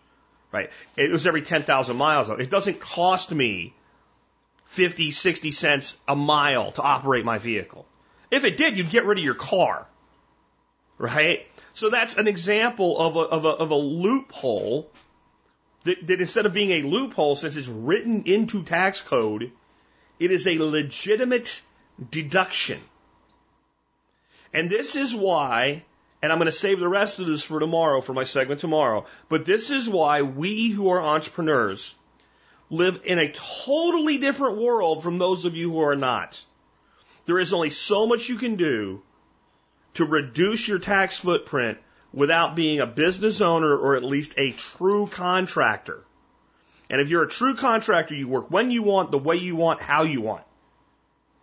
[0.51, 0.71] right?
[0.97, 2.29] It was every ten thousand miles.
[2.29, 3.73] It doesn't cost me
[4.73, 7.85] 50, 60 cents a mile to operate my vehicle.
[8.31, 9.85] If it did, you'd get rid of your car,
[10.97, 11.45] right?
[11.75, 14.89] So that's an example of a, of a, of a loophole
[15.83, 19.51] that, that instead of being a loophole, since it's written into tax code,
[20.23, 21.61] it is a legitimate
[22.09, 22.79] deduction.
[24.53, 25.83] And this is why,
[26.21, 29.05] and I'm going to save the rest of this for tomorrow, for my segment tomorrow,
[29.27, 31.93] but this is why we who are entrepreneurs
[32.69, 36.41] live in a totally different world from those of you who are not.
[37.25, 39.01] There is only so much you can do
[39.95, 41.79] to reduce your tax footprint
[42.13, 46.05] without being a business owner or at least a true contractor.
[46.89, 49.81] And if you're a true contractor, you work when you want, the way you want,
[49.81, 50.43] how you want.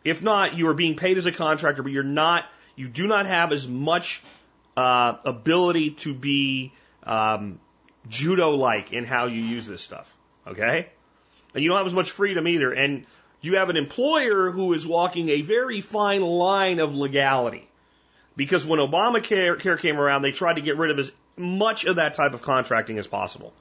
[0.04, 2.44] If not, you are being paid as a contractor, but you're not,
[2.76, 4.22] you do not have as much
[4.76, 6.72] uh, ability to be
[7.02, 7.58] um,
[8.08, 10.16] judo like in how you use this stuff.
[10.46, 10.88] Okay?
[11.54, 12.72] And you don't have as much freedom either.
[12.72, 13.04] And
[13.40, 17.68] you have an employer who is walking a very fine line of legality.
[18.36, 22.14] Because when Obamacare came around, they tried to get rid of as much of that
[22.14, 23.52] type of contracting as possible.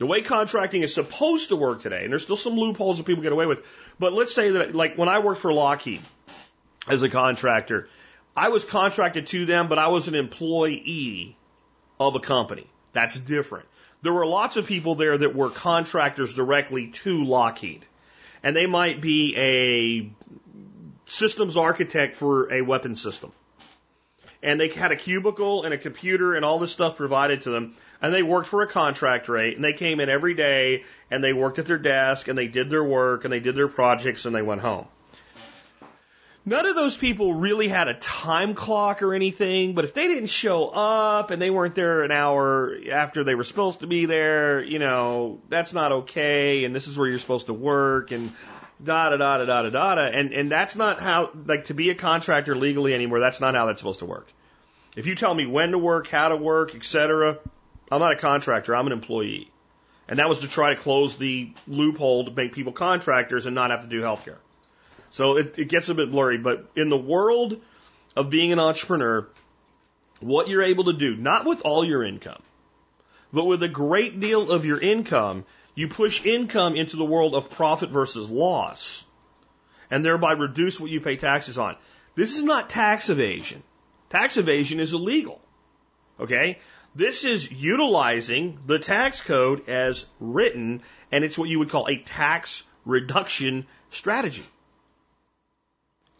[0.00, 3.22] The way contracting is supposed to work today, and there's still some loopholes that people
[3.22, 3.60] get away with,
[3.98, 6.00] but let's say that, like, when I worked for Lockheed
[6.88, 7.86] as a contractor,
[8.34, 11.36] I was contracted to them, but I was an employee
[12.00, 12.66] of a company.
[12.94, 13.66] That's different.
[14.00, 17.84] There were lots of people there that were contractors directly to Lockheed.
[18.42, 20.10] And they might be a
[21.04, 23.32] systems architect for a weapon system.
[24.42, 27.74] And they had a cubicle and a computer and all this stuff provided to them.
[28.02, 29.56] And they worked for a contract rate.
[29.56, 32.70] And they came in every day and they worked at their desk and they did
[32.70, 34.86] their work and they did their projects and they went home.
[36.46, 40.30] None of those people really had a time clock or anything, but if they didn't
[40.30, 44.62] show up and they weren't there an hour after they were supposed to be there,
[44.62, 48.32] you know, that's not okay, and this is where you're supposed to work, and
[48.82, 51.90] da da da da da da da, and and that's not how like to be
[51.90, 53.20] a contractor legally anymore.
[53.20, 54.26] That's not how that's supposed to work.
[54.96, 57.38] If you tell me when to work, how to work, etc.,
[57.90, 58.74] I'm not a contractor.
[58.74, 59.50] I'm an employee,
[60.08, 63.70] and that was to try to close the loophole to make people contractors and not
[63.70, 64.38] have to do healthcare.
[65.10, 67.60] So it, it gets a bit blurry, but in the world
[68.16, 69.28] of being an entrepreneur,
[70.20, 72.42] what you're able to do, not with all your income,
[73.32, 77.50] but with a great deal of your income, you push income into the world of
[77.50, 79.04] profit versus loss
[79.90, 81.76] and thereby reduce what you pay taxes on.
[82.14, 83.62] This is not tax evasion.
[84.10, 85.40] Tax evasion is illegal.
[86.18, 86.58] Okay?
[86.94, 90.82] This is utilizing the tax code as written,
[91.12, 94.44] and it's what you would call a tax reduction strategy.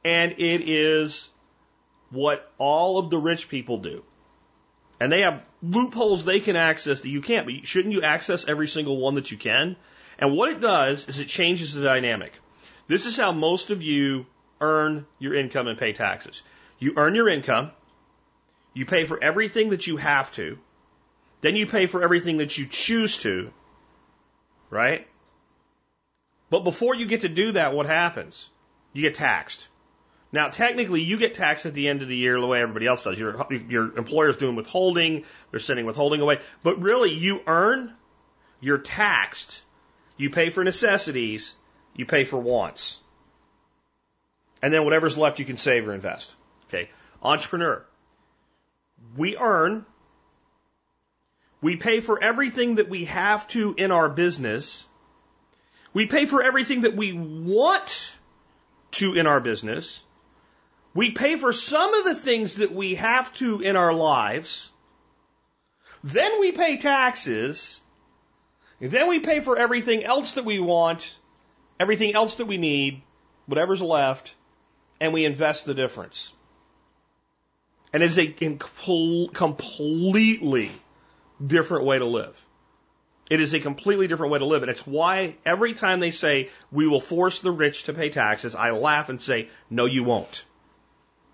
[0.05, 1.29] And it is
[2.11, 4.05] what all of the rich people do.
[5.01, 8.69] And they have loopholes they can access that you can't, but shouldn't you access every
[8.69, 9.77] single one that you can?
[10.19, 12.33] And what it does is it changes the dynamic.
[12.87, 14.27] This is how most of you
[14.61, 16.43] earn your income and pay taxes.
[16.79, 17.73] You earn your income,
[18.75, 20.59] you pay for everything that you have to,
[21.41, 23.51] then you pay for everything that you choose to,
[24.69, 25.07] right?
[26.51, 28.49] But before you get to do that, what happens?
[28.93, 29.69] You get taxed.
[30.33, 33.03] Now, technically, you get taxed at the end of the year the way everybody else
[33.03, 33.19] does.
[33.19, 36.39] Your, your employer's doing withholding, they're sending withholding away.
[36.63, 37.93] But really, you earn,
[38.61, 39.65] you're taxed,
[40.17, 41.55] you pay for necessities,
[41.97, 43.01] you pay for wants.
[44.63, 46.35] And then whatever's left, you can save or invest.
[46.69, 46.91] Okay.
[47.23, 47.85] Entrepreneur.
[49.17, 49.85] We earn,
[51.61, 54.87] we pay for everything that we have to in our business.
[55.93, 58.13] We pay for everything that we want
[58.93, 60.03] to in our business.
[60.95, 64.71] We pay for some of the things that we have to in our lives.
[66.03, 67.81] Then we pay taxes.
[68.81, 71.15] then we pay for everything else that we want,
[71.79, 73.03] everything else that we need,
[73.47, 74.35] whatever's left,
[75.01, 76.33] and we invest the difference.
[77.93, 78.29] And it's a
[79.33, 80.71] completely
[81.45, 82.47] different way to live.
[83.29, 84.63] It is a completely different way to live.
[84.63, 88.55] And it's why every time they say, we will force the rich to pay taxes,
[88.55, 90.45] I laugh and say, no, you won't.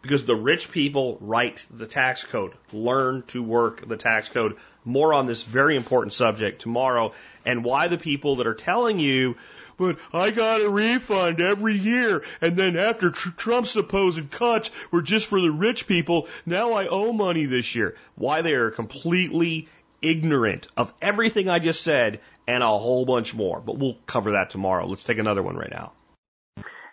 [0.03, 4.57] Because the rich people write the tax code, learn to work the tax code.
[4.85, 7.13] More on this very important subject tomorrow,
[7.45, 9.37] and why the people that are telling you,
[9.77, 15.03] but I got a refund every year, and then after tr- Trump's supposed cuts were
[15.03, 17.97] just for the rich people, now I owe money this year.
[18.15, 19.69] Why they are completely
[20.03, 23.61] ignorant of everything I just said and a whole bunch more.
[23.61, 24.87] But we'll cover that tomorrow.
[24.87, 25.93] Let's take another one right now.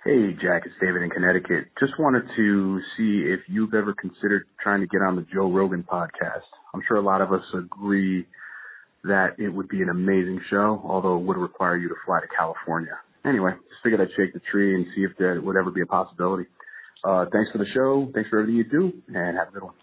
[0.03, 1.67] Hey, Jack, it's David in Connecticut.
[1.79, 5.83] Just wanted to see if you've ever considered trying to get on the Joe Rogan
[5.83, 6.43] podcast.
[6.73, 8.25] I'm sure a lot of us agree
[9.03, 12.27] that it would be an amazing show, although it would require you to fly to
[12.27, 12.97] California.
[13.25, 15.85] Anyway, just figured I'd shake the tree and see if that would ever be a
[15.85, 16.45] possibility.
[17.03, 18.09] Uh, thanks for the show.
[18.13, 19.73] Thanks for everything you do, and have a good one.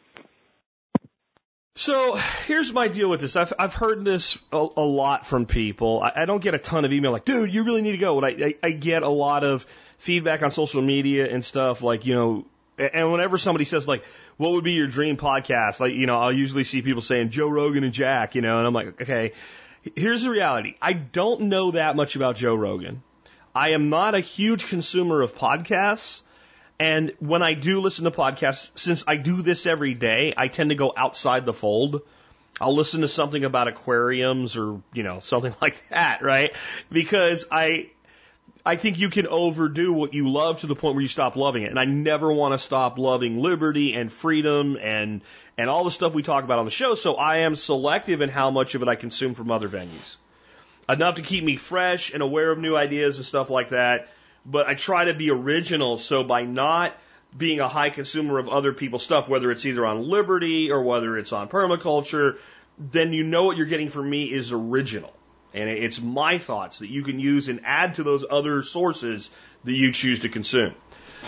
[1.76, 2.16] So
[2.46, 3.36] here's my deal with this.
[3.36, 6.02] I've I've heard this a, a lot from people.
[6.02, 8.20] I, I don't get a ton of email like, dude, you really need to go.
[8.20, 9.64] But I, I, I get a lot of
[9.96, 12.46] feedback on social media and stuff like, you know,
[12.80, 14.04] and whenever somebody says like,
[14.36, 15.80] what would be your dream podcast?
[15.80, 18.66] Like, you know, I'll usually see people saying Joe Rogan and Jack, you know, and
[18.66, 19.32] I'm like, okay,
[19.96, 20.74] here's the reality.
[20.80, 23.02] I don't know that much about Joe Rogan.
[23.54, 26.22] I am not a huge consumer of podcasts.
[26.78, 30.70] And when I do listen to podcasts, since I do this every day, I tend
[30.70, 32.02] to go outside the fold.
[32.60, 36.52] I'll listen to something about aquariums or, you know, something like that, right?
[36.90, 37.90] Because I,
[38.64, 41.62] I think you can overdo what you love to the point where you stop loving
[41.62, 41.70] it.
[41.70, 45.22] And I never want to stop loving liberty and freedom and,
[45.56, 46.94] and all the stuff we talk about on the show.
[46.94, 50.16] So I am selective in how much of it I consume from other venues.
[50.88, 54.08] Enough to keep me fresh and aware of new ideas and stuff like that.
[54.44, 55.96] But I try to be original.
[55.96, 56.94] So by not
[57.36, 61.16] being a high consumer of other people's stuff, whether it's either on liberty or whether
[61.16, 62.38] it's on permaculture,
[62.78, 65.14] then you know what you're getting from me is original.
[65.52, 69.30] And it's my thoughts that you can use and add to those other sources
[69.64, 70.74] that you choose to consume.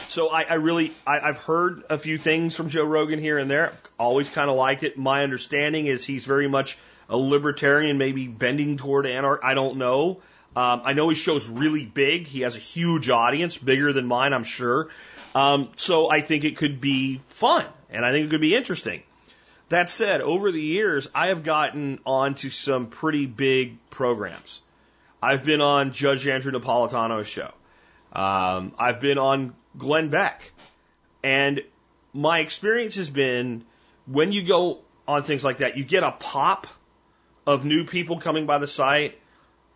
[0.08, 3.50] So I, I really, I, I've heard a few things from Joe Rogan here and
[3.50, 3.72] there.
[3.98, 4.96] Always kind of liked it.
[4.96, 9.42] My understanding is he's very much a libertarian, maybe bending toward anarchy.
[9.44, 10.22] I don't know.
[10.54, 12.26] Um, I know his show's really big.
[12.26, 14.88] He has a huge audience, bigger than mine, I'm sure.
[15.34, 19.02] Um, so I think it could be fun, and I think it could be interesting.
[19.72, 24.60] That said, over the years, I have gotten onto some pretty big programs.
[25.22, 27.50] I've been on Judge Andrew Napolitano's show.
[28.12, 30.52] Um, I've been on Glenn Beck.
[31.24, 31.62] And
[32.12, 33.64] my experience has been
[34.04, 36.66] when you go on things like that, you get a pop
[37.46, 39.18] of new people coming by the site.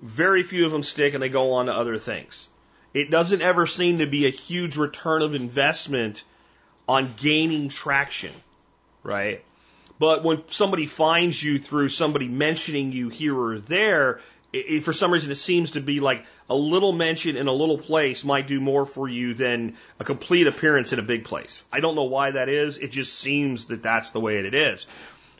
[0.02, 2.48] Very few of them stick and they go on to other things.
[2.92, 6.22] It doesn't ever seem to be a huge return of investment
[6.86, 8.34] on gaining traction,
[9.02, 9.42] right?
[9.98, 14.20] But when somebody finds you through somebody mentioning you here or there,
[14.52, 17.78] it, for some reason it seems to be like a little mention in a little
[17.78, 21.64] place might do more for you than a complete appearance in a big place.
[21.72, 22.78] I don't know why that is.
[22.78, 24.86] It just seems that that's the way it is.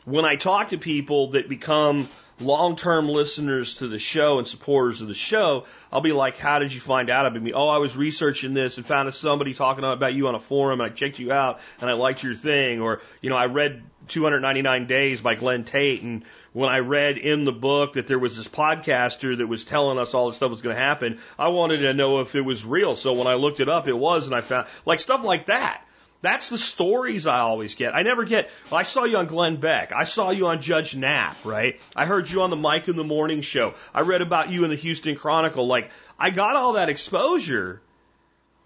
[0.05, 2.07] when I talk to people that become
[2.39, 6.73] long-term listeners to the show and supporters of the show, I'll be like, "How did
[6.73, 10.13] you find out about me?" Oh, I was researching this and found somebody talking about
[10.13, 13.01] you on a forum, and I checked you out, and I liked your thing, or
[13.21, 16.23] you know, I read 299 Days by Glenn Tate, and
[16.53, 20.13] when I read in the book that there was this podcaster that was telling us
[20.13, 22.95] all this stuff was going to happen, I wanted to know if it was real.
[22.95, 25.83] So when I looked it up, it was, and I found like stuff like that.
[26.21, 27.93] That's the stories I always get.
[27.93, 29.91] I never get, well, I saw you on Glenn Beck.
[29.93, 31.79] I saw you on Judge Nap, right?
[31.95, 33.75] I heard you on the Mike in the Morning show.
[33.93, 35.67] I read about you in the Houston Chronicle.
[35.67, 37.81] Like, I got all that exposure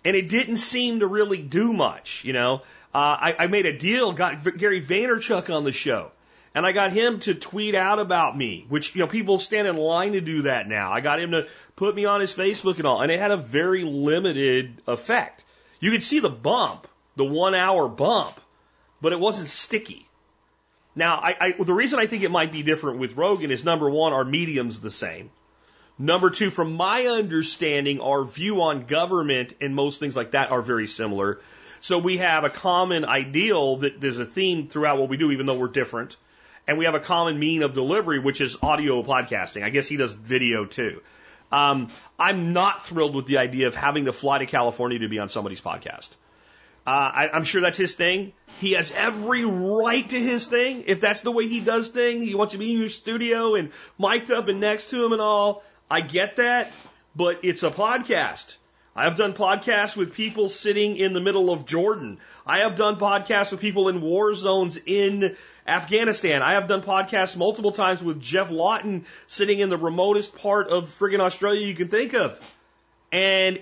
[0.03, 2.61] and it didn't seem to really do much, you know?
[2.93, 6.11] Uh, I, I made a deal, got Gary Vaynerchuk on the show.
[6.53, 9.77] And I got him to tweet out about me, which, you know, people stand in
[9.77, 10.91] line to do that now.
[10.91, 11.47] I got him to
[11.77, 15.45] put me on his Facebook and all, and it had a very limited effect.
[15.79, 18.39] You could see the bump, the one hour bump,
[19.01, 20.07] but it wasn't sticky.
[20.95, 23.89] Now, I, I, the reason I think it might be different with Rogan is number
[23.89, 25.29] one, our medium's the same.
[25.97, 30.61] Number two, from my understanding, our view on government and most things like that are
[30.61, 31.39] very similar.
[31.79, 35.45] So we have a common ideal that there's a theme throughout what we do, even
[35.45, 36.17] though we're different.
[36.67, 39.63] And we have a common mean of delivery, which is audio podcasting.
[39.63, 41.01] I guess he does video too.
[41.51, 45.19] Um, I'm not thrilled with the idea of having to fly to California to be
[45.19, 46.09] on somebody's podcast.
[46.85, 48.33] Uh, I, I'm sure that's his thing.
[48.59, 50.83] He has every right to his thing.
[50.87, 53.71] If that's the way he does things, he wants to be in your studio and
[53.99, 55.63] mic'd up and next to him and all.
[55.89, 56.71] I get that,
[57.15, 58.55] but it's a podcast.
[58.95, 62.17] I have done podcasts with people sitting in the middle of Jordan.
[62.45, 66.41] I have done podcasts with people in war zones in Afghanistan.
[66.41, 70.85] I have done podcasts multiple times with Geoff Lawton sitting in the remotest part of
[70.85, 72.39] friggin' Australia you can think of.
[73.11, 73.61] And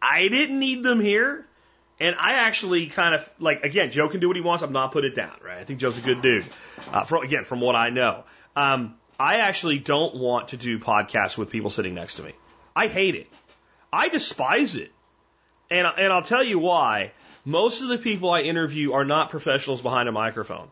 [0.00, 1.46] I didn't need them here.
[2.00, 4.64] And I actually kind of like again, Joe can do what he wants.
[4.64, 5.58] I'm not put it down, right?
[5.58, 6.46] I think Joe's a good dude.
[6.92, 8.24] Uh, from, again, from what I know,
[8.56, 12.32] um, I actually don't want to do podcasts with people sitting next to me.
[12.74, 13.28] I hate it.
[13.92, 14.90] I despise it,
[15.70, 17.12] and and I'll tell you why.
[17.44, 20.68] Most of the people I interview are not professionals behind a microphone.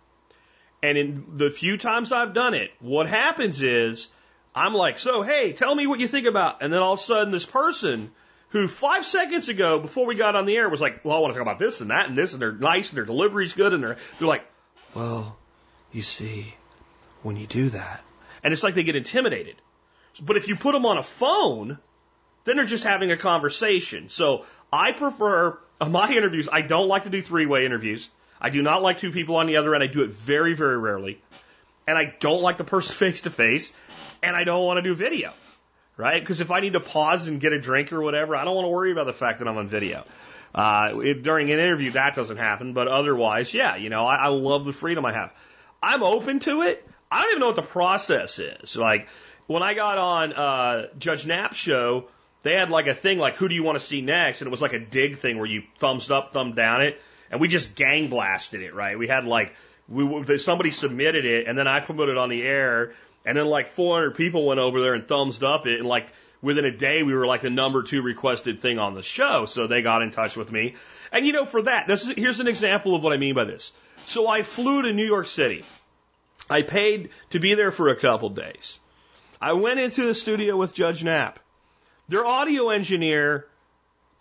[0.82, 4.08] And in the few times I've done it, what happens is
[4.54, 6.62] I'm like, so hey, tell me what you think about.
[6.62, 8.10] And then all of a sudden, this person
[8.50, 11.34] who five seconds ago, before we got on the air, was like, well, I want
[11.34, 13.72] to talk about this and that and this, and they're nice and their delivery's good,
[13.72, 14.44] and they're they're like,
[14.94, 15.36] well,
[15.92, 16.54] you see,
[17.22, 18.02] when you do that,
[18.42, 19.56] and it's like they get intimidated.
[20.20, 21.78] But if you put them on a phone,
[22.44, 24.08] then they're just having a conversation.
[24.08, 26.48] So I prefer my interviews.
[26.50, 28.10] I don't like to do three way interviews.
[28.40, 29.82] I do not like two people on the other end.
[29.82, 31.20] I do it very, very rarely.
[31.86, 33.72] And I don't like the person face to face.
[34.22, 35.32] And I don't want to do video,
[35.98, 36.18] right?
[36.18, 38.64] Because if I need to pause and get a drink or whatever, I don't want
[38.64, 40.04] to worry about the fact that I'm on video.
[40.54, 42.72] Uh, it, during an interview, that doesn't happen.
[42.72, 45.34] But otherwise, yeah, you know, I, I love the freedom I have.
[45.82, 46.88] I'm open to it.
[47.10, 48.74] I don't even know what the process is.
[48.74, 49.08] Like
[49.46, 52.08] when I got on uh, Judge Nap's show,
[52.44, 54.40] they had like a thing like, who do you want to see next?
[54.40, 56.98] And it was like a dig thing where you thumbs up, thumb down it
[57.30, 58.98] and we just gang blasted it, right?
[58.98, 59.54] We had like
[59.88, 62.92] we somebody submitted it, and then I promoted it on the air,
[63.28, 66.08] and then like 400 people went over there and thumbs up it, and like
[66.40, 69.66] within a day we were like the number two requested thing on the show, so
[69.66, 70.76] they got in touch with me.
[71.12, 73.44] And you know, for that, this is, here's an example of what I mean by
[73.44, 73.72] this.
[74.06, 75.62] So I flew to New York City.
[76.48, 78.80] I paid to be there for a couple days.
[79.42, 81.38] I went into the studio with Judge Nap.
[82.08, 83.46] Their audio engineer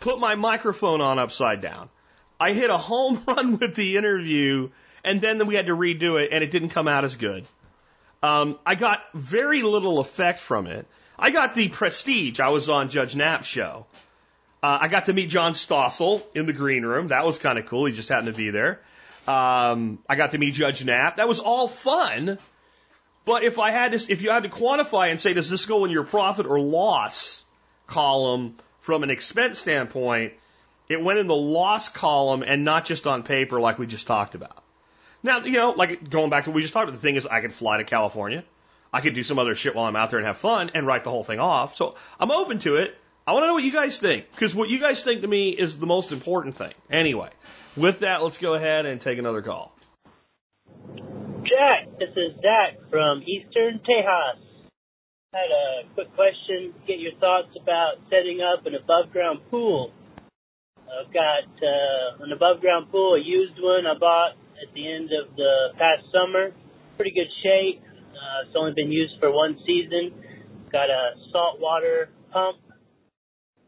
[0.01, 1.87] put my microphone on upside down.
[2.41, 4.69] I hit a home run with the interview,
[5.05, 7.45] and then we had to redo it, and it didn't come out as good.
[8.24, 10.88] Um, I got very little effect from it.
[11.20, 12.39] I got the prestige.
[12.39, 13.86] I was on Judge Nap's show.
[14.61, 17.09] Uh, I got to meet John Stossel in the green room.
[17.09, 17.86] That was kind of cool.
[17.86, 18.82] He just happened to be there.
[19.28, 21.18] Um, I got to meet Judge Nap.
[21.18, 22.39] That was all fun.
[23.26, 25.86] But if I had to, if you had to quantify and say, does this go
[25.86, 27.43] in your profit or loss
[27.86, 30.34] column from an expense standpoint?
[30.88, 34.34] It went in the loss column and not just on paper like we just talked
[34.34, 34.63] about.
[35.24, 37.26] Now, you know, like going back to what we just talked about, the thing is
[37.26, 38.43] I could fly to California.
[38.93, 41.03] I could do some other shit while I'm out there and have fun and write
[41.03, 41.76] the whole thing off.
[41.76, 42.95] So I'm open to it.
[43.26, 45.49] I want to know what you guys think because what you guys think to me
[45.49, 46.74] is the most important thing.
[46.89, 47.30] Anyway,
[47.76, 49.74] with that, let's go ahead and take another call.
[51.43, 54.39] Jack, this is Zach from Eastern Tejas.
[55.34, 59.91] I had a quick question, get your thoughts about setting up an above ground pool
[60.88, 65.09] I've got uh, an above ground pool, a used one I bought at the end
[65.13, 66.51] of the past summer.
[66.95, 67.81] Pretty good shape.
[68.17, 70.13] Uh, it's only been used for one season.
[70.71, 72.57] Got a saltwater pump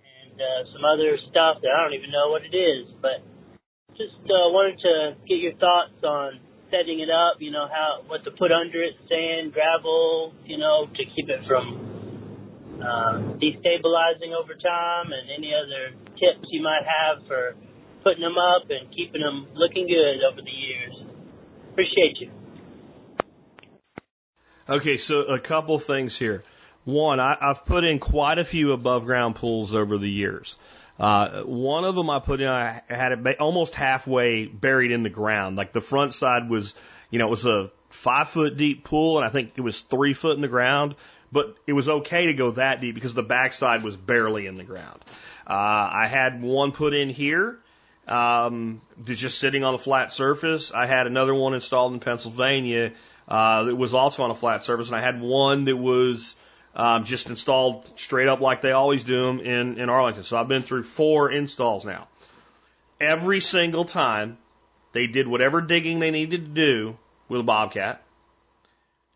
[0.02, 2.90] and uh, some other stuff that I don't even know what it is.
[3.02, 3.22] But
[3.96, 4.94] just uh, wanted to
[5.28, 6.40] get your thoughts on
[6.72, 10.86] setting it up, you know, how what to put under it, sand, gravel, you know,
[10.86, 11.90] to keep it from
[12.80, 17.56] uh, destabilizing over time, and any other tips you might have for
[18.04, 20.96] putting them up and keeping them looking good over the years.
[21.72, 22.32] Appreciate you.
[24.68, 26.44] Okay, so a couple things here.
[26.86, 30.58] One, I, I've put in quite a few above ground pools over the years.
[31.00, 35.10] Uh, one of them I put in, I had it almost halfway buried in the
[35.10, 35.56] ground.
[35.56, 36.76] Like the front side was,
[37.10, 40.14] you know, it was a five foot deep pool, and I think it was three
[40.14, 40.96] foot in the ground.
[41.32, 44.64] But it was okay to go that deep because the backside was barely in the
[44.64, 45.00] ground.
[45.48, 47.60] Uh, I had one put in here,
[48.10, 50.72] um, just sitting on a flat surface.
[50.72, 52.94] I had another one installed in Pennsylvania
[53.28, 56.36] uh, that was also on a flat surface, and I had one that was
[56.76, 60.24] um, just installed straight up like they always do them in, in Arlington.
[60.24, 62.08] So I've been through four installs now.
[63.00, 64.38] Every single time
[64.92, 66.98] they did whatever digging they needed to do
[67.28, 68.02] with a Bobcat.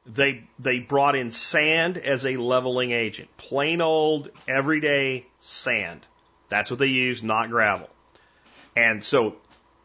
[0.06, 6.02] They they brought in sand as a leveling agent, plain old everyday sand.
[6.50, 7.90] That's what they use, not gravel.
[8.76, 9.36] And so,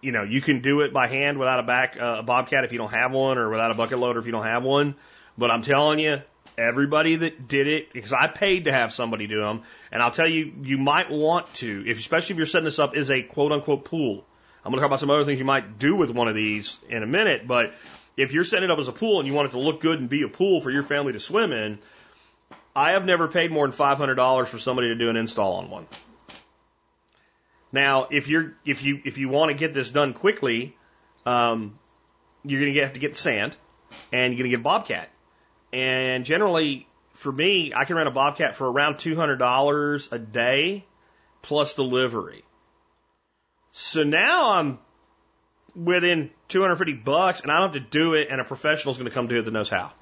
[0.00, 2.72] you know, you can do it by hand without a back uh, a Bobcat if
[2.72, 4.94] you don't have one, or without a bucket loader if you don't have one.
[5.36, 6.22] But I'm telling you,
[6.56, 9.62] everybody that did it, because I paid to have somebody do them,
[9.92, 12.94] and I'll tell you, you might want to, if especially if you're setting this up
[12.94, 14.24] as a quote unquote pool.
[14.64, 16.78] I'm going to talk about some other things you might do with one of these
[16.88, 17.72] in a minute, but
[18.16, 20.00] if you're setting it up as a pool and you want it to look good
[20.00, 21.78] and be a pool for your family to swim in,
[22.74, 25.86] I have never paid more than $500 for somebody to do an install on one.
[27.72, 30.76] Now, if you're if you if you want to get this done quickly,
[31.26, 31.78] um,
[32.44, 33.56] you're going to have to get the sand,
[34.12, 35.10] and you're going to get Bobcat.
[35.72, 40.18] And generally, for me, I can rent a Bobcat for around two hundred dollars a
[40.18, 40.84] day,
[41.42, 42.44] plus delivery.
[43.70, 44.78] So now I'm
[45.74, 49.08] within 250 bucks, and I don't have to do it, and a professional is going
[49.08, 49.92] to come do it that knows how.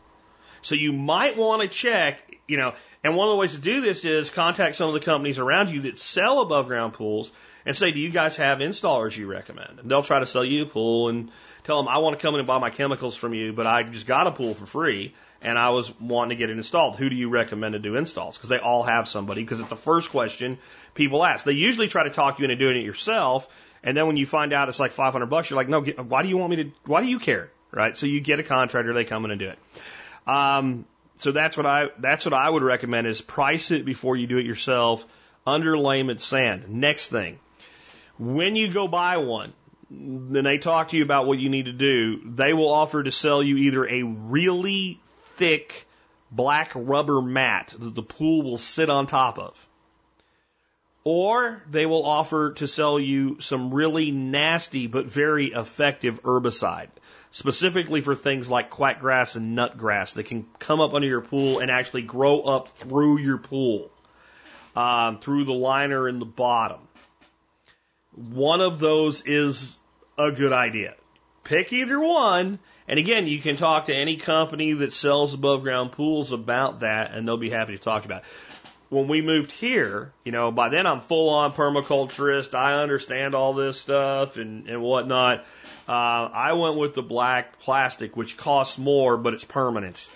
[0.66, 3.80] So you might want to check, you know, and one of the ways to do
[3.80, 7.30] this is contact some of the companies around you that sell above ground pools
[7.64, 9.78] and say, do you guys have installers you recommend?
[9.78, 11.30] And they'll try to sell you a pool and
[11.62, 13.84] tell them, I want to come in and buy my chemicals from you, but I
[13.84, 16.96] just got a pool for free and I was wanting to get it installed.
[16.96, 18.36] Who do you recommend to do installs?
[18.36, 20.58] Because they all have somebody, because it's the first question
[20.94, 21.44] people ask.
[21.44, 23.48] They usually try to talk you into doing it yourself.
[23.84, 26.24] And then when you find out it's like 500 bucks, you're like, no, get, why
[26.24, 27.50] do you want me to, why do you care?
[27.70, 27.96] Right?
[27.96, 29.58] So you get a contractor, they come in and do it.
[30.26, 30.86] Um,
[31.18, 34.38] so that's what I, that's what I would recommend is price it before you do
[34.38, 35.06] it yourself
[35.46, 36.68] under layman sand.
[36.68, 37.38] Next thing.
[38.18, 39.52] When you go buy one,
[39.90, 42.20] then they talk to you about what you need to do.
[42.24, 45.00] They will offer to sell you either a really
[45.36, 45.86] thick
[46.30, 49.68] black rubber mat that the pool will sit on top of.
[51.04, 56.88] Or they will offer to sell you some really nasty but very effective herbicide,
[57.30, 61.70] specifically for things like quackgrass and nutgrass that can come up under your pool and
[61.70, 63.90] actually grow up through your pool,
[64.74, 66.80] um, through the liner in the bottom.
[68.14, 69.78] One of those is
[70.18, 70.94] a good idea.
[71.44, 72.58] Pick either one.
[72.88, 77.12] And again, you can talk to any company that sells above ground pools about that
[77.12, 78.28] and they'll be happy to talk about it.
[78.88, 82.54] When we moved here, you know, by then I'm full on permaculturist.
[82.54, 85.44] I understand all this stuff and, and whatnot.
[85.88, 85.92] Uh,
[86.32, 90.08] I went with the black plastic, which costs more, but it's permanent.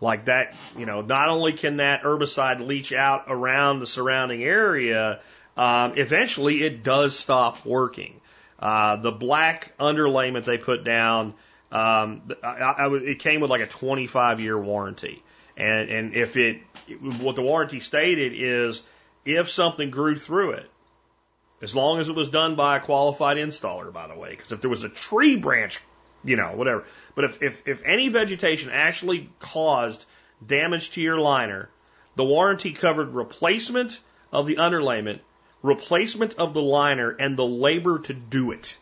[0.00, 5.20] Like that, you know, not only can that herbicide leach out around the surrounding area,
[5.56, 8.20] um, eventually it does stop working.
[8.58, 11.34] Uh, the black underlayment they put down,
[11.70, 15.22] um, I, I, it came with like a 25 year warranty.
[15.56, 16.60] And, and if it,
[17.20, 18.82] what the warranty stated is
[19.24, 20.70] if something grew through it,
[21.62, 24.60] as long as it was done by a qualified installer, by the way, because if
[24.60, 25.80] there was a tree branch,
[26.24, 26.84] you know, whatever.
[27.14, 30.04] But if, if, if any vegetation actually caused
[30.44, 31.70] damage to your liner,
[32.14, 34.00] the warranty covered replacement
[34.32, 35.20] of the underlayment
[35.66, 38.78] replacement of the liner, and the labor to do it.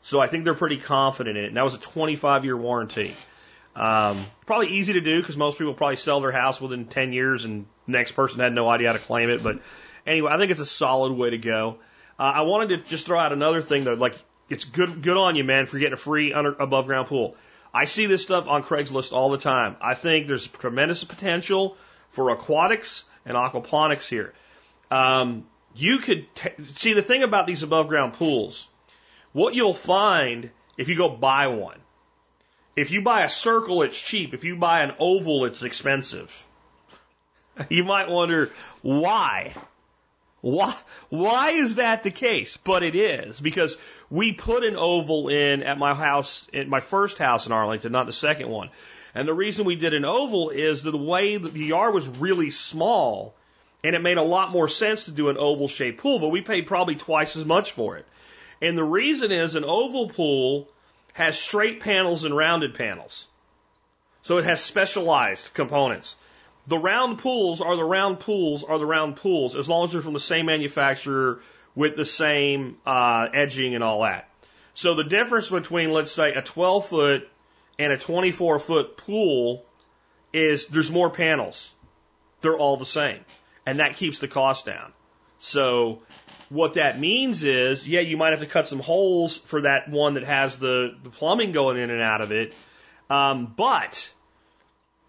[0.00, 1.48] So I think they're pretty confident in it.
[1.48, 3.14] And that was a 25 year warranty.
[3.74, 7.44] Um, probably easy to do because most people probably sell their house within 10 years
[7.44, 9.42] and next person had no idea how to claim it.
[9.42, 9.60] But
[10.08, 11.78] anyway, I think it's a solid way to go.
[12.18, 13.94] Uh, I wanted to just throw out another thing though.
[13.94, 14.16] Like,
[14.48, 17.36] it's good, good on you, man, for getting a free under, above ground pool.
[17.72, 19.76] I see this stuff on Craigslist all the time.
[19.80, 21.76] I think there's tremendous potential
[22.10, 24.32] for aquatics and aquaponics here.
[24.90, 26.26] Um, you could
[26.74, 28.68] see the thing about these above ground pools.
[29.32, 31.78] What you'll find if you go buy one,
[32.76, 34.32] if you buy a circle, it's cheap.
[34.32, 36.44] If you buy an oval, it's expensive.
[37.68, 38.52] You might wonder
[38.82, 39.52] why.
[40.40, 40.74] Why,
[41.08, 42.56] why is that the case?
[42.56, 43.76] But it is because
[44.08, 48.06] we put an oval in at my house, at my first house in Arlington, not
[48.06, 48.70] the second one.
[49.14, 52.50] And the reason we did an oval is that the way the yard was really
[52.50, 53.34] small
[53.82, 56.40] and it made a lot more sense to do an oval shaped pool, but we
[56.40, 58.06] paid probably twice as much for it.
[58.60, 60.68] And the reason is an oval pool
[61.14, 63.26] has straight panels and rounded panels.
[64.22, 66.16] So it has specialized components.
[66.68, 70.02] The round pools are the round pools are the round pools as long as they're
[70.02, 71.40] from the same manufacturer
[71.74, 74.28] with the same uh, edging and all that.
[74.74, 77.28] So the difference between, let's say, a 12 foot
[77.78, 79.64] and a 24 foot pool
[80.32, 81.72] is there's more panels.
[82.42, 83.24] They're all the same.
[83.64, 84.92] And that keeps the cost down.
[85.38, 86.02] So
[86.50, 90.14] what that means is, yeah, you might have to cut some holes for that one
[90.14, 92.52] that has the, the plumbing going in and out of it.
[93.08, 94.12] Um, but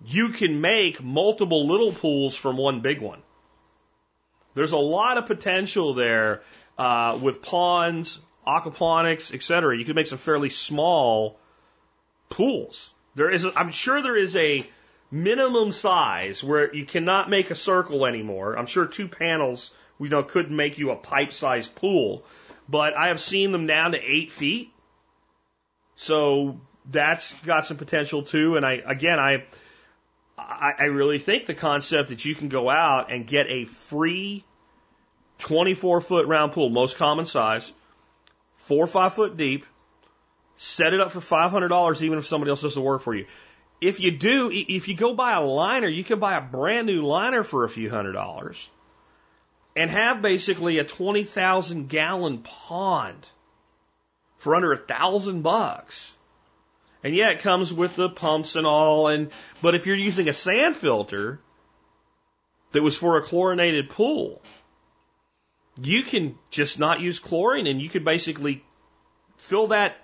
[0.05, 3.21] you can make multiple little pools from one big one.
[4.55, 6.41] There's a lot of potential there
[6.77, 9.77] uh, with ponds, aquaponics, etc.
[9.77, 11.39] You could make some fairly small
[12.29, 12.93] pools.
[13.15, 14.65] There is, I'm sure there is a
[15.11, 18.57] minimum size where you cannot make a circle anymore.
[18.57, 22.23] I'm sure two panels, you know, could make you a pipe-sized pool,
[22.67, 24.71] but I have seen them down to eight feet.
[25.95, 28.55] So that's got some potential too.
[28.55, 29.43] And I, again, I,
[30.39, 34.43] I, I really think the concept that you can go out and get a free
[35.39, 37.71] 24 foot round pool, most common size,
[38.57, 39.65] four or five foot deep,
[40.55, 43.25] set it up for $500 even if somebody else does the work for you.
[43.81, 47.01] If you do, if you go buy a liner, you can buy a brand new
[47.01, 48.69] liner for a few hundred dollars
[49.75, 53.29] and have basically a 20,000 gallon pond
[54.37, 56.13] for under a thousand bucks.
[57.03, 59.07] And yeah, it comes with the pumps and all.
[59.07, 59.31] And
[59.61, 61.39] but if you're using a sand filter
[62.71, 64.41] that was for a chlorinated pool,
[65.81, 68.63] you can just not use chlorine, and you could basically
[69.37, 69.97] fill that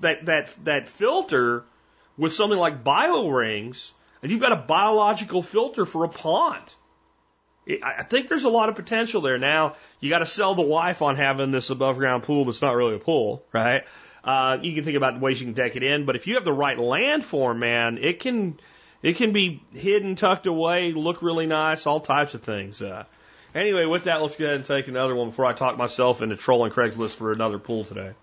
[0.00, 1.64] that that that filter
[2.16, 3.92] with something like bio rings,
[4.22, 6.74] and you've got a biological filter for a pond.
[7.82, 9.38] I think there's a lot of potential there.
[9.38, 12.76] Now you got to sell the wife on having this above ground pool that's not
[12.76, 13.82] really a pool, right?
[14.26, 16.44] Uh, you can think about ways you can deck it in, but if you have
[16.44, 18.58] the right landform, man, it can
[19.02, 22.82] it can be hidden, tucked away, look really nice, all types of things.
[22.82, 23.04] Uh,
[23.54, 26.34] anyway, with that, let's go ahead and take another one before I talk myself into
[26.34, 28.14] trolling Craigslist for another pool today.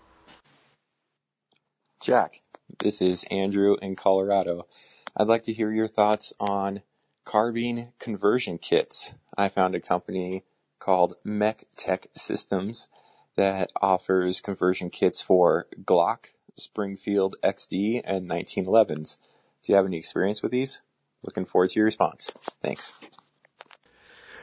[2.02, 2.42] Jack,
[2.80, 4.68] this is Andrew in Colorado.
[5.16, 6.82] I'd like to hear your thoughts on
[7.24, 9.10] carbine conversion kits.
[9.38, 10.44] I found a company
[10.80, 12.90] called Mech Tech Systems
[13.36, 16.26] that offers conversion kits for Glock,
[16.56, 19.18] Springfield XD, and 1911s.
[19.64, 20.82] Do you have any experience with these?
[21.24, 22.32] Looking forward to your response.
[22.62, 22.94] Thanks.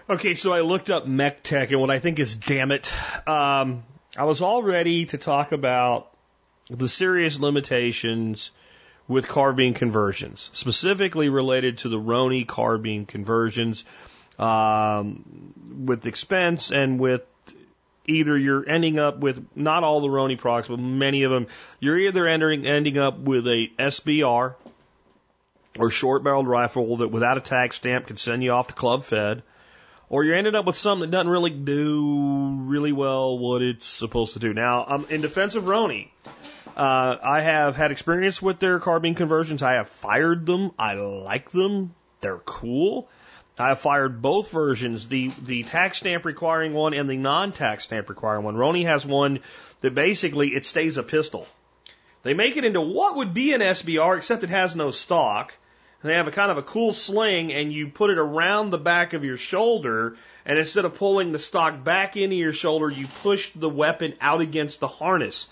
[0.09, 2.93] Okay, so I looked up Mech Tech, and what I think is damn it,
[3.29, 3.85] um,
[4.17, 6.11] I was all ready to talk about
[6.69, 8.51] the serious limitations
[9.07, 13.85] with carbine conversions, specifically related to the Roni carbine conversions,
[14.39, 15.53] um,
[15.85, 17.23] with expense and with
[18.07, 21.47] either you're ending up with not all the Roni products, but many of them.
[21.79, 24.55] You're either ending ending up with a SBR
[25.79, 29.05] or short barreled rifle that without a tax stamp can send you off to club
[29.05, 29.43] fed,
[30.09, 34.35] or you're ended up with something that doesn't really do really well what it's supposed
[34.35, 34.53] to do.
[34.53, 36.09] Now, um, in defense of Roni,
[36.77, 39.63] uh, I have had experience with their carbine conversions.
[39.63, 40.73] I have fired them.
[40.79, 41.95] I like them.
[42.21, 43.09] They're cool.
[43.59, 48.09] I have fired both versions, the, the tax stamp requiring one and the non-tax stamp
[48.09, 48.57] requiring one.
[48.57, 49.41] Roni has one
[49.81, 51.47] that basically it stays a pistol.
[52.23, 55.55] They make it into what would be an SBR except it has no stock.
[56.03, 59.13] They have a kind of a cool sling and you put it around the back
[59.13, 63.51] of your shoulder and instead of pulling the stock back into your shoulder, you push
[63.55, 65.49] the weapon out against the harness.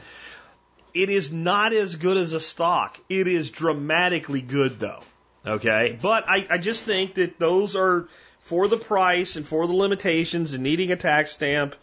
[0.95, 2.99] It is not as good as a stock.
[3.11, 5.03] It is dramatically good though.
[5.47, 5.99] Okay.
[6.01, 8.09] But I, I just think that those are
[8.41, 11.77] for the price and for the limitations and needing a tax stamp.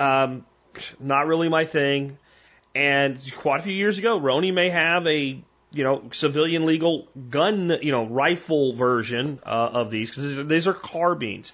[0.00, 0.44] Um,
[0.98, 2.18] not really my thing.
[2.74, 5.42] And quite a few years ago, Roni may have a
[5.74, 10.74] you know civilian legal gun you know rifle version uh, of these because these are
[10.74, 11.52] carbines.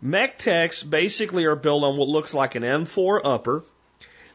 [0.00, 3.64] Mech-Techs basically are built on what looks like an M4 upper.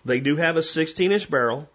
[0.03, 1.69] They do have a 16 inch barrel.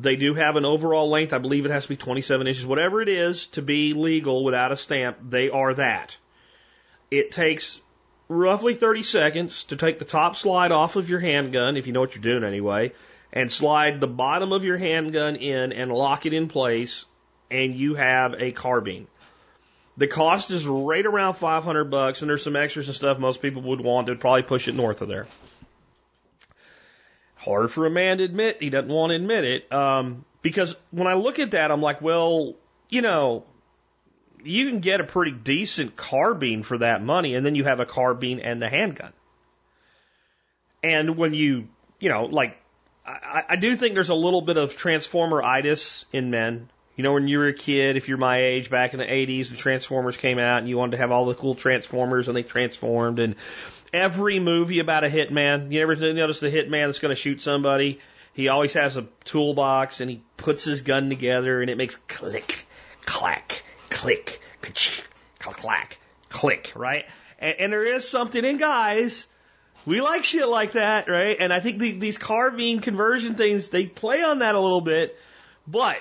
[0.00, 1.32] They do have an overall length.
[1.32, 2.66] I believe it has to be 27 inches.
[2.66, 6.16] Whatever it is to be legal without a stamp, they are that.
[7.10, 7.80] It takes
[8.28, 12.00] roughly 30 seconds to take the top slide off of your handgun, if you know
[12.00, 12.92] what you're doing anyway,
[13.32, 17.04] and slide the bottom of your handgun in and lock it in place,
[17.50, 19.06] and you have a carbine.
[19.96, 23.62] The cost is right around 500 bucks, and there's some extras and stuff most people
[23.62, 25.26] would want to probably push it north of there.
[27.40, 28.58] Hard for a man to admit.
[28.60, 29.72] He doesn't want to admit it.
[29.72, 32.54] Um, because when I look at that, I'm like, well,
[32.88, 33.44] you know,
[34.44, 37.86] you can get a pretty decent carbine for that money, and then you have a
[37.86, 39.12] carbine and the handgun.
[40.82, 41.68] And when you,
[41.98, 42.56] you know, like,
[43.06, 46.68] I, I do think there's a little bit of transformer itis in men.
[46.96, 49.48] You know, when you were a kid, if you're my age, back in the 80s,
[49.48, 52.42] the Transformers came out and you wanted to have all the cool Transformers and they
[52.42, 53.18] transformed.
[53.18, 53.36] And
[53.92, 58.00] every movie about a hitman, you ever notice the hitman that's going to shoot somebody?
[58.32, 62.66] He always has a toolbox and he puts his gun together and it makes click,
[63.04, 65.04] clack, click, ka-chick,
[65.38, 67.04] clack, click, right?
[67.38, 69.26] And, and there is something in guys.
[69.86, 71.36] We like shit like that, right?
[71.40, 75.18] And I think the, these carbine conversion things, they play on that a little bit.
[75.66, 75.96] But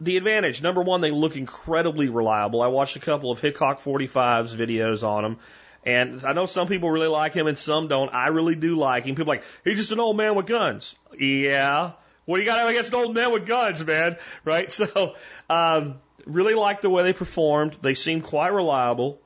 [0.00, 2.62] the advantage, number one, they look incredibly reliable.
[2.62, 5.38] I watched a couple of Hickok 45s videos on them.
[5.84, 8.12] And I know some people really like him and some don't.
[8.12, 9.14] I really do like him.
[9.14, 10.94] People like, he's just an old man with guns.
[11.18, 11.92] Yeah.
[12.26, 14.16] What do you got to against an old man with guns, man?
[14.44, 14.70] Right?
[14.70, 15.14] So,
[15.48, 17.78] um, really like the way they performed.
[17.80, 19.20] They seem quite reliable.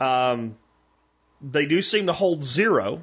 [0.00, 0.56] Um,
[1.42, 3.02] they do seem to hold zero,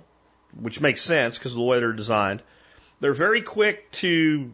[0.59, 2.41] which makes sense because of the way they're designed.
[2.99, 4.51] They're very quick to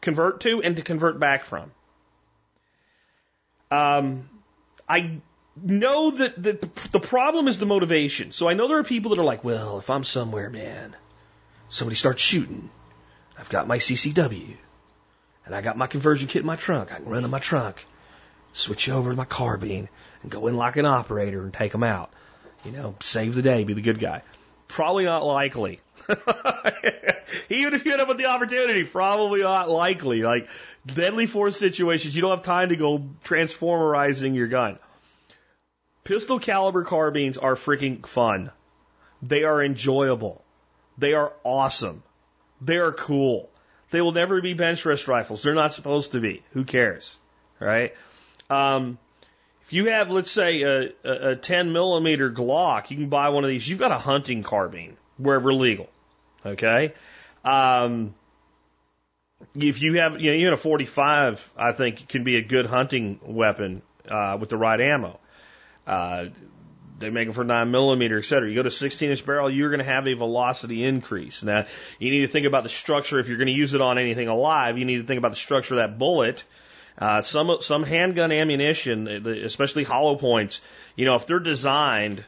[0.00, 1.70] convert to and to convert back from.
[3.70, 4.28] Um,
[4.88, 5.20] I
[5.62, 6.52] know that the,
[6.92, 8.32] the problem is the motivation.
[8.32, 10.94] So I know there are people that are like, well, if I'm somewhere, man,
[11.68, 12.70] somebody starts shooting,
[13.38, 14.56] I've got my CCW,
[15.44, 16.92] and I got my conversion kit in my trunk.
[16.92, 17.84] I can run in my trunk,
[18.52, 19.88] switch over to my carbine,
[20.22, 22.10] and go in like an operator and take them out.
[22.64, 24.22] You know, save the day, be the good guy.
[24.68, 25.80] Probably not likely.
[27.48, 30.22] Even if you end up with the opportunity, probably not likely.
[30.22, 30.48] Like
[30.84, 34.78] deadly force situations, you don't have time to go transformerizing your gun.
[36.06, 38.52] Pistol caliber carbines are freaking fun.
[39.22, 40.44] They are enjoyable.
[40.96, 42.04] They are awesome.
[42.60, 43.50] They are cool.
[43.90, 45.42] They will never be bench rest rifles.
[45.42, 46.44] They're not supposed to be.
[46.52, 47.18] Who cares?
[47.58, 47.92] Right?
[48.48, 48.98] Um,
[49.62, 53.42] if you have, let's say, a, a, a 10 millimeter Glock, you can buy one
[53.42, 53.68] of these.
[53.68, 55.88] You've got a hunting carbine wherever legal.
[56.44, 56.94] Okay?
[57.44, 58.14] Um,
[59.56, 63.18] if you have, you know, even a 45, I think can be a good hunting
[63.24, 65.18] weapon, uh, with the right ammo.
[65.86, 66.26] Uh,
[66.98, 68.48] they make them for 9 millimeter, et cetera.
[68.48, 71.42] You go to 16 inch barrel, you're going to have a velocity increase.
[71.42, 71.66] Now,
[71.98, 73.18] you need to think about the structure.
[73.18, 75.36] If you're going to use it on anything alive, you need to think about the
[75.36, 76.44] structure of that bullet.
[76.98, 80.62] Uh, some, some handgun ammunition, especially hollow points,
[80.96, 82.24] you know, if they're designed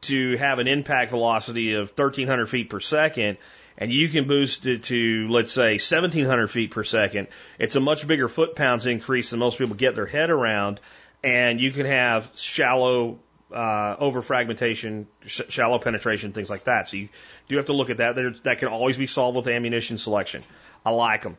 [0.00, 3.36] to have an impact velocity of 1300 feet per second,
[3.76, 7.28] and you can boost it to, let's say, 1700 feet per second,
[7.58, 10.80] it's a much bigger foot pounds increase than most people get their head around
[11.22, 13.18] and you can have shallow
[13.52, 16.88] uh, over fragmentation, sh- shallow penetration, things like that.
[16.88, 17.08] So you
[17.48, 18.14] do have to look at that.
[18.14, 20.42] There's, that can always be solved with ammunition selection.
[20.84, 21.36] I like them.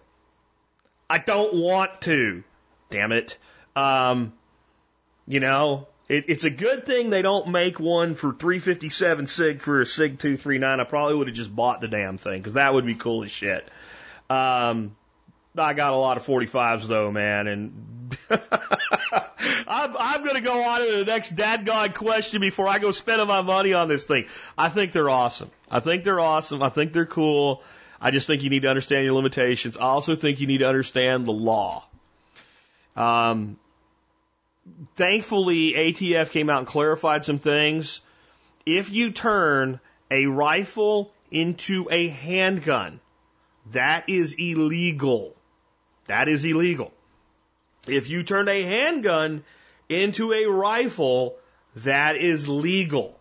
[1.09, 2.43] I don't want to.
[2.89, 3.37] Damn it.
[3.75, 4.33] Um,
[5.27, 9.81] you know, it, it's a good thing they don't make one for 357 SIG for
[9.81, 10.79] a SIG 239.
[10.79, 13.31] I probably would have just bought the damn thing because that would be cool as
[13.31, 13.67] shit.
[14.29, 14.95] Um,
[15.57, 17.98] I got a lot of 45s though, man, and
[19.67, 22.91] I'm, I'm going to go on to the next dad god question before I go
[22.91, 24.25] spending my money on this thing.
[24.57, 25.49] I think they're awesome.
[25.69, 26.61] I think they're awesome.
[26.61, 27.63] I think they're cool.
[28.01, 29.77] I just think you need to understand your limitations.
[29.77, 31.85] I also think you need to understand the law.
[32.95, 33.57] Um,
[34.95, 38.01] thankfully, ATF came out and clarified some things.
[38.65, 39.79] If you turn
[40.11, 42.99] a rifle into a handgun,
[43.71, 45.35] that is illegal.
[46.07, 46.91] That is illegal.
[47.87, 49.43] If you turn a handgun
[49.87, 51.37] into a rifle,
[51.77, 53.19] that is legal.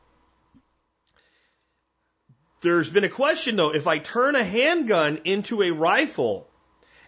[2.60, 6.48] There's been a question though, if I turn a handgun into a rifle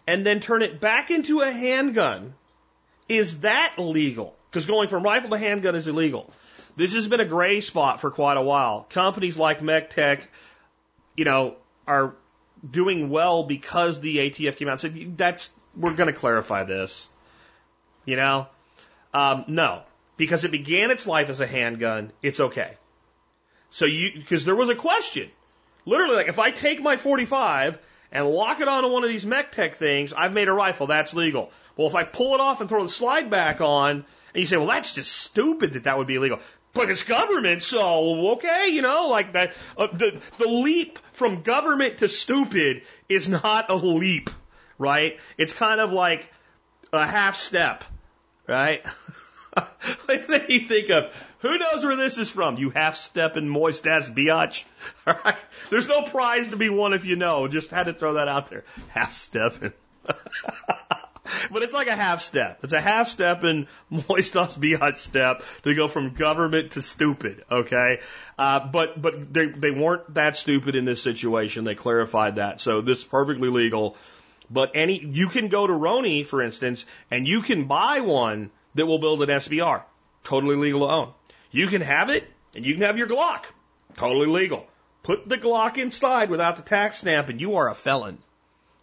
[0.06, 2.34] and then turn it back into a handgun,
[3.08, 4.36] is that legal?
[4.48, 6.32] Because going from rifle to handgun is illegal.
[6.76, 8.86] This has been a gray spot for quite a while.
[8.90, 10.22] Companies like MechTech,
[11.16, 12.14] you know, are
[12.68, 17.08] doing well because the ATF came out and said that's we're going to clarify this.
[18.04, 18.48] You know?
[19.12, 19.82] Um, no.
[20.16, 22.76] Because it began its life as a handgun, it's okay.
[23.70, 25.30] So you, because there was a question.
[25.86, 27.78] Literally, like, if I take my 45
[28.12, 31.50] and lock it onto one of these MechTech things, I've made a rifle, that's legal.
[31.76, 34.58] Well, if I pull it off and throw the slide back on, and you say,
[34.58, 36.40] well, that's just stupid that that would be illegal.
[36.72, 39.54] But it's government, so okay, you know, like that.
[39.76, 44.30] Uh, the the leap from government to stupid is not a leap
[44.80, 45.20] right?
[45.36, 46.32] It's kind of like
[46.92, 47.84] a half step,
[48.46, 48.84] right?
[50.06, 52.58] then you think of who knows where this is from?
[52.58, 54.64] You half stepping moist ass biatch.
[55.06, 55.36] All right.
[55.70, 57.48] There's no prize to be won if you know.
[57.48, 58.64] Just had to throw that out there.
[58.88, 59.72] Half stepping.
[60.04, 62.60] but it's like a half step.
[62.62, 63.42] It's a half step
[63.90, 67.44] moist ass biatch step to go from government to stupid.
[67.50, 68.00] Okay.
[68.38, 71.64] Uh, but but they they weren't that stupid in this situation.
[71.64, 72.60] They clarified that.
[72.60, 73.96] So this is perfectly legal.
[74.50, 78.86] But any you can go to Roni, for instance, and you can buy one that
[78.86, 79.82] will build an SBR.
[80.24, 81.12] Totally legal to own.
[81.50, 82.24] You can have it,
[82.54, 83.44] and you can have your Glock.
[83.96, 84.66] Totally legal.
[85.02, 88.18] Put the Glock inside without the tax stamp, and you are a felon.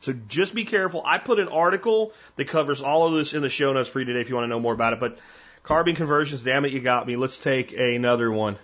[0.01, 1.01] So just be careful.
[1.05, 4.05] I put an article that covers all of this in the show notes for you
[4.05, 4.99] today if you want to know more about it.
[4.99, 5.17] But
[5.63, 7.15] carbine conversions, damn it, you got me.
[7.15, 8.57] Let's take another one.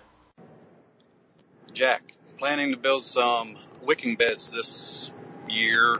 [1.72, 2.02] Jack,
[2.38, 5.12] planning to build some wicking beds this
[5.48, 5.96] year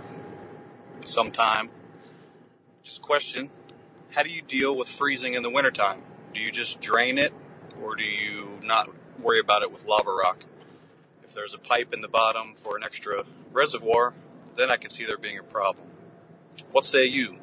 [1.07, 1.71] sometime.
[2.83, 3.51] Just question,
[4.11, 6.03] how do you deal with freezing in the wintertime?
[6.35, 7.33] Do you just drain it
[7.83, 8.89] or do you not
[9.21, 10.45] worry about it with lava rock?
[11.25, 14.13] If there's a pipe in the bottom for an extra reservoir,
[14.57, 15.87] then I can see there being a problem.
[16.71, 17.37] What say you?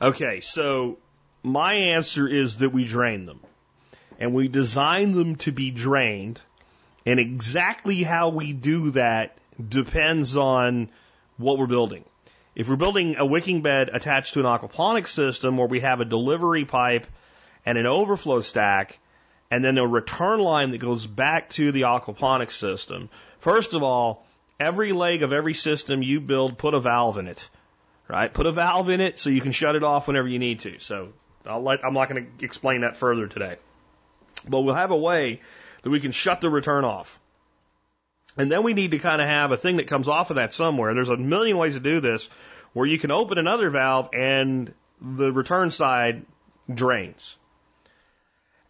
[0.00, 0.98] Okay, so
[1.42, 3.40] my answer is that we drain them.
[4.18, 6.40] And we design them to be drained.
[7.06, 9.38] And exactly how we do that
[9.68, 10.90] depends on
[11.40, 12.04] what we're building.
[12.54, 16.04] If we're building a wicking bed attached to an aquaponics system where we have a
[16.04, 17.06] delivery pipe
[17.64, 18.98] and an overflow stack
[19.50, 24.26] and then a return line that goes back to the aquaponics system, first of all,
[24.58, 27.48] every leg of every system you build, put a valve in it,
[28.08, 28.32] right?
[28.32, 30.78] Put a valve in it so you can shut it off whenever you need to.
[30.80, 31.12] So
[31.46, 33.56] I'll let, I'm not going to explain that further today.
[34.48, 35.40] But we'll have a way
[35.82, 37.19] that we can shut the return off.
[38.36, 40.54] And then we need to kind of have a thing that comes off of that
[40.54, 40.94] somewhere.
[40.94, 42.28] There's a million ways to do this
[42.72, 46.24] where you can open another valve and the return side
[46.72, 47.36] drains.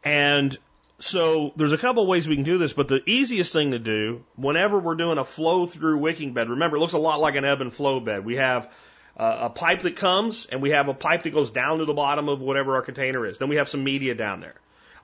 [0.02, 0.56] And
[0.98, 4.24] so there's a couple ways we can do this, but the easiest thing to do
[4.36, 7.44] whenever we're doing a flow through wicking bed, remember it looks a lot like an
[7.44, 8.24] ebb and flow bed.
[8.24, 8.70] We have
[9.16, 11.92] uh, a pipe that comes and we have a pipe that goes down to the
[11.92, 13.38] bottom of whatever our container is.
[13.38, 14.54] Then we have some media down there.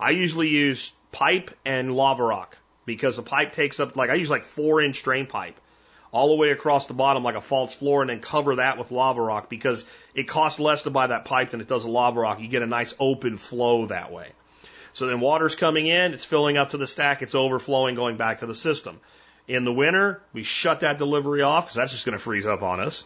[0.01, 2.57] I usually use pipe and lava rock
[2.87, 5.61] because the pipe takes up like I use like four inch drain pipe
[6.13, 8.91] all the way across the bottom like a false floor and then cover that with
[8.91, 9.85] lava rock because
[10.15, 12.41] it costs less to buy that pipe than it does a lava rock.
[12.41, 14.31] You get a nice open flow that way.
[14.95, 18.39] So then water's coming in, it's filling up to the stack, it's overflowing, going back
[18.39, 18.99] to the system.
[19.47, 22.63] In the winter, we shut that delivery off because that's just going to freeze up
[22.63, 23.05] on us.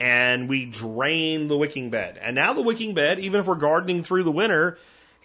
[0.00, 2.18] And we drain the wicking bed.
[2.20, 4.78] And now the wicking bed, even if we're gardening through the winter,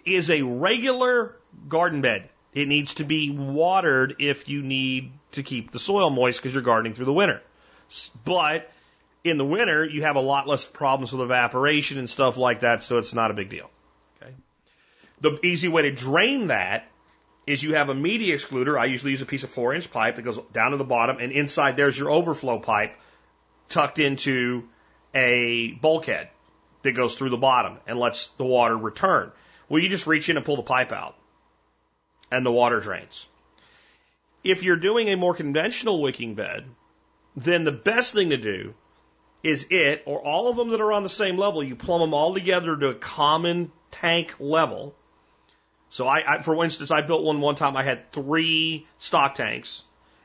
[0.04, 1.34] is a regular
[1.68, 2.28] garden bed.
[2.58, 6.64] It needs to be watered if you need to keep the soil moist because you're
[6.64, 7.40] gardening through the winter.
[8.24, 8.68] But
[9.22, 12.82] in the winter, you have a lot less problems with evaporation and stuff like that,
[12.82, 13.70] so it's not a big deal.
[14.20, 14.32] Okay.
[15.20, 16.90] The easy way to drain that
[17.46, 18.76] is you have a media excluder.
[18.76, 21.18] I usually use a piece of four inch pipe that goes down to the bottom,
[21.20, 22.96] and inside there's your overflow pipe
[23.68, 24.68] tucked into
[25.14, 26.28] a bulkhead
[26.82, 29.30] that goes through the bottom and lets the water return.
[29.68, 31.14] Well, you just reach in and pull the pipe out,
[32.30, 33.26] and the water drains.
[34.44, 36.64] If you're doing a more conventional wicking bed,
[37.36, 38.74] then the best thing to do
[39.42, 42.14] is it or all of them that are on the same level, you plumb them
[42.14, 44.94] all together to a common tank level.
[45.90, 47.76] So I, I for instance, I built one one time.
[47.76, 49.82] I had three stock tanks,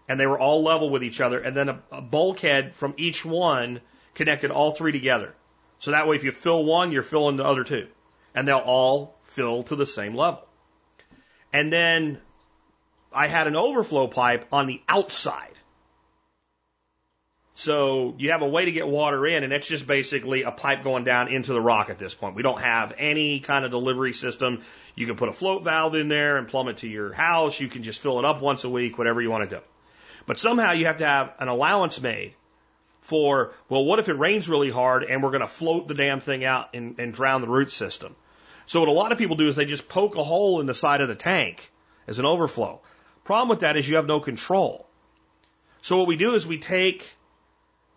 [0.08, 3.24] and they were all level with each other, and then a, a bulkhead from each
[3.24, 3.82] one
[4.16, 5.34] connected all three together.
[5.80, 7.88] So that way, if you fill one, you're filling the other two,
[8.34, 10.46] and they'll all fill to the same level.
[11.54, 12.20] And then
[13.14, 15.50] I had an overflow pipe on the outside.
[17.56, 20.84] So you have a way to get water in, and it's just basically a pipe
[20.84, 22.36] going down into the rock at this point.
[22.36, 24.64] We don't have any kind of delivery system.
[24.96, 27.60] You can put a float valve in there and plumb it to your house.
[27.60, 29.62] You can just fill it up once a week, whatever you want to do.
[30.26, 32.34] But somehow you have to have an allowance made
[33.02, 36.22] for, well, what if it rains really hard and we're going to float the damn
[36.22, 38.16] thing out and, and drown the root system?
[38.66, 40.74] So what a lot of people do is they just poke a hole in the
[40.74, 41.72] side of the tank
[42.08, 42.82] as an overflow.
[43.24, 44.88] Problem with that is you have no control.
[45.82, 47.10] So what we do is we take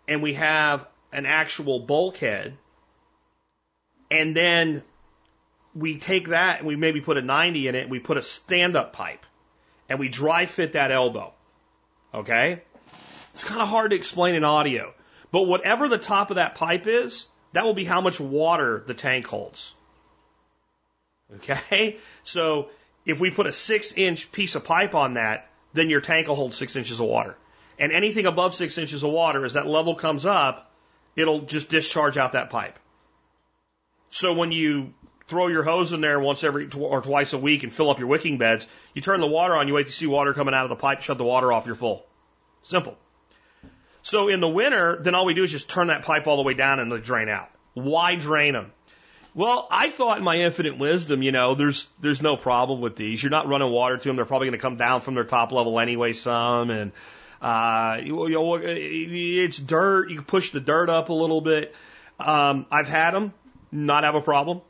[0.07, 2.57] and we have an actual bulkhead
[4.09, 4.83] and then
[5.75, 8.21] we take that and we maybe put a 90 in it and we put a
[8.21, 9.25] stand up pipe
[9.89, 11.33] and we dry fit that elbow.
[12.13, 12.61] Okay?
[13.33, 14.93] It's kind of hard to explain in audio,
[15.31, 18.93] but whatever the top of that pipe is, that will be how much water the
[18.93, 19.73] tank holds.
[21.35, 21.97] Okay?
[22.23, 22.69] So
[23.05, 26.35] if we put a six inch piece of pipe on that, then your tank will
[26.35, 27.37] hold six inches of water.
[27.79, 30.71] And anything above six inches of water, as that level comes up,
[31.15, 32.77] it'll just discharge out that pipe.
[34.09, 34.93] So when you
[35.27, 37.99] throw your hose in there once every tw- or twice a week and fill up
[37.99, 38.67] your wicking beds.
[38.93, 41.01] You turn the water on, you wait to see water coming out of the pipe,
[41.01, 42.05] shut the water off, you're full.
[42.61, 42.97] Simple.
[44.03, 46.43] So in the winter, then all we do is just turn that pipe all the
[46.43, 47.49] way down and they drain out.
[47.73, 48.71] Why drain them?
[49.37, 53.21] Well, I thought in my infinite wisdom, you know, there's there's no problem with these.
[53.21, 54.15] You're not running water to them.
[54.15, 56.91] They're probably going to come down from their top level anyway, some, and
[57.39, 60.09] uh, you know, it's dirt.
[60.09, 61.75] You can push the dirt up a little bit.
[62.19, 63.31] Um, I've had them
[63.71, 64.61] not have a problem.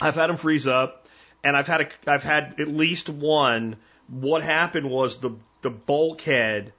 [0.00, 1.08] I've had them freeze up,
[1.42, 3.78] and I've had a, I've had at least one.
[4.06, 6.72] What happened was the the bulkhead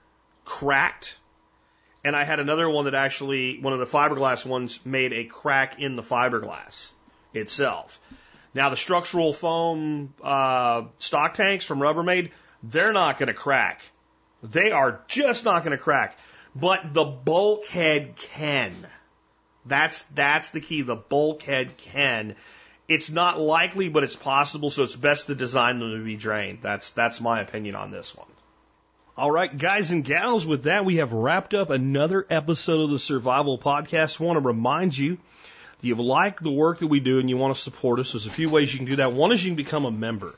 [0.45, 1.17] cracked,
[2.01, 5.81] and I had another one that actually one of the fiberglass ones made a crack
[5.81, 6.93] in the fiberglass
[7.33, 7.99] itself.
[8.53, 12.31] Now the structural foam uh, stock tanks from Rubbermaid,
[12.63, 13.81] they're not going to crack.
[14.41, 16.17] They are just not going to crack.
[16.55, 18.73] But the bulkhead can.
[19.65, 20.81] That's that's the key.
[20.81, 22.35] The bulkhead can.
[22.87, 24.71] It's not likely, but it's possible.
[24.71, 26.59] So it's best to design them to be drained.
[26.61, 28.27] That's that's my opinion on this one.
[29.15, 32.99] All right, guys and gals, with that, we have wrapped up another episode of the
[32.99, 34.19] Survival Podcast.
[34.19, 35.17] I want to remind you
[35.81, 38.31] you like the work that we do and you want to support us, there's a
[38.31, 39.13] few ways you can do that.
[39.13, 40.35] One is you can become a member.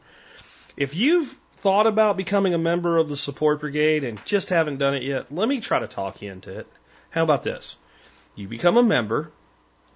[0.77, 4.95] If you've thought about becoming a member of the support brigade and just haven't done
[4.95, 6.67] it yet, let me try to talk you into it.
[7.09, 7.75] How about this?
[8.35, 9.31] You become a member,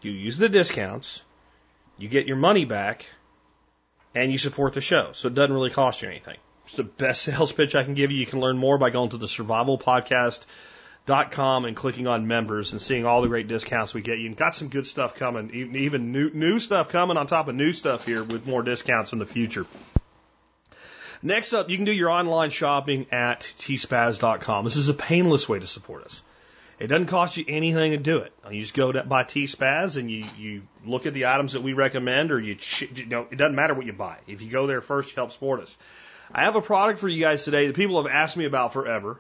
[0.02, 1.22] you use the discounts,
[1.98, 3.08] you get your money back,
[4.14, 5.12] and you support the show.
[5.14, 6.38] So it doesn't really cost you anything.
[6.66, 8.18] It's the best sales pitch I can give you.
[8.18, 10.46] You can learn more by going to the Survival Podcast
[11.06, 14.28] dot com and clicking on members and seeing all the great discounts we get you.
[14.28, 17.74] And got some good stuff coming, even new new stuff coming on top of new
[17.74, 19.66] stuff here with more discounts in the future.
[21.22, 24.66] Next up, you can do your online shopping at tspaz.com.
[24.66, 26.22] This is a painless way to support us.
[26.78, 28.34] It doesn't cost you anything to do it.
[28.52, 31.72] You just go to buy T-Spaz and you, you look at the items that we
[31.72, 32.58] recommend or you,
[32.94, 34.18] you know, it doesn't matter what you buy.
[34.28, 35.78] If you go there first, you help support us.
[36.34, 39.18] I have a product for you guys today that people have asked me about forever.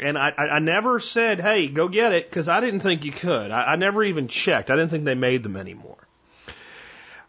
[0.00, 3.50] And I, I, never said, hey, go get it, because I didn't think you could.
[3.50, 4.70] I, I never even checked.
[4.70, 5.98] I didn't think they made them anymore.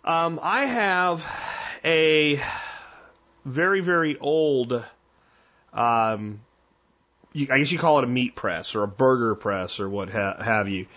[0.05, 1.27] Um, I have
[1.83, 2.41] a
[3.43, 4.83] very, very old,
[5.73, 6.39] um,
[7.33, 10.09] you, I guess you call it a meat press or a burger press or what
[10.09, 10.87] ha- have you.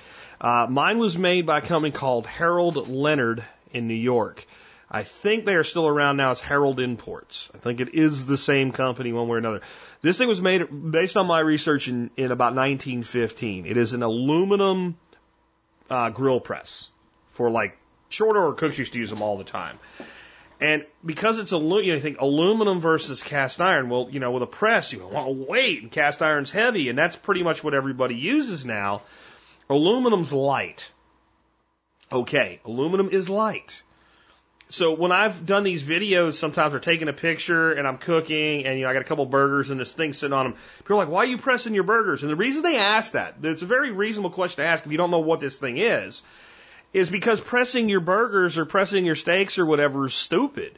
[0.41, 4.47] Uh, mine was made by a company called Harold Leonard in New York.
[4.95, 6.31] I think they are still around now.
[6.31, 7.51] It's Harold Imports.
[7.53, 9.61] I think it is the same company one way or another.
[10.03, 13.67] This thing was made based on my research in, in about 1915.
[13.67, 14.97] It is an aluminum
[15.91, 16.87] uh, grill press
[17.27, 17.77] for like
[18.09, 19.81] short order cooks used to use them all the time.
[20.61, 23.89] And because it's aluminum, you, know, you think aluminum versus cast iron.
[23.89, 27.17] Well, you know, with a press, you want weight, and cast iron's heavy, and that's
[27.17, 29.03] pretty much what everybody uses now.
[29.69, 30.89] Aluminum's light.
[32.13, 33.83] Okay, aluminum is light.
[34.75, 38.77] So when I've done these videos, sometimes we're taking a picture and I'm cooking and
[38.77, 40.55] you know I got a couple burgers and this thing sitting on them.
[40.79, 43.37] People are like, "Why are you pressing your burgers?" And the reason they ask that,
[43.45, 46.25] it's a very reasonable question to ask if you don't know what this thing is,
[46.93, 50.77] is because pressing your burgers or pressing your steaks or whatever is stupid.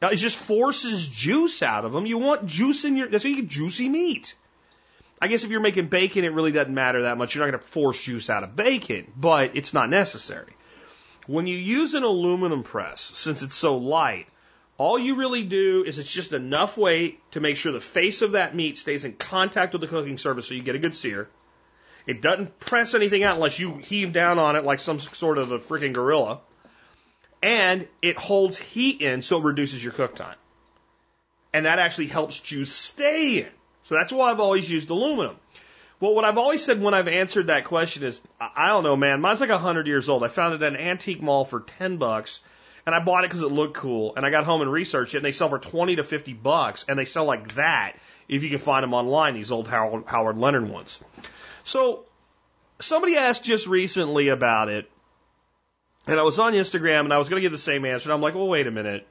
[0.00, 2.06] Now, it just forces juice out of them.
[2.06, 4.34] You want juice in your that's how you get juicy meat.
[5.20, 7.34] I guess if you're making bacon, it really doesn't matter that much.
[7.34, 10.54] You're not going to force juice out of bacon, but it's not necessary.
[11.26, 14.26] When you use an aluminum press, since it's so light,
[14.76, 18.32] all you really do is it's just enough weight to make sure the face of
[18.32, 21.28] that meat stays in contact with the cooking surface so you get a good sear.
[22.06, 25.52] It doesn't press anything out unless you heave down on it like some sort of
[25.52, 26.40] a freaking gorilla.
[27.42, 30.36] And it holds heat in so it reduces your cook time.
[31.52, 33.50] And that actually helps juice stay in.
[33.84, 35.36] So that's why I've always used aluminum.
[36.02, 39.20] Well, what I've always said when I've answered that question is, I don't know, man.
[39.20, 40.24] Mine's like a hundred years old.
[40.24, 42.40] I found it at an antique mall for ten bucks,
[42.84, 44.14] and I bought it because it looked cool.
[44.16, 46.84] And I got home and researched it, and they sell for twenty to fifty bucks,
[46.88, 47.92] and they sell like that
[48.26, 49.34] if you can find them online.
[49.34, 50.98] These old Howard, Howard Leonard ones.
[51.62, 52.04] So
[52.80, 54.90] somebody asked just recently about it,
[56.08, 58.08] and I was on Instagram, and I was going to give the same answer.
[58.08, 59.06] And I'm like, well, wait a minute.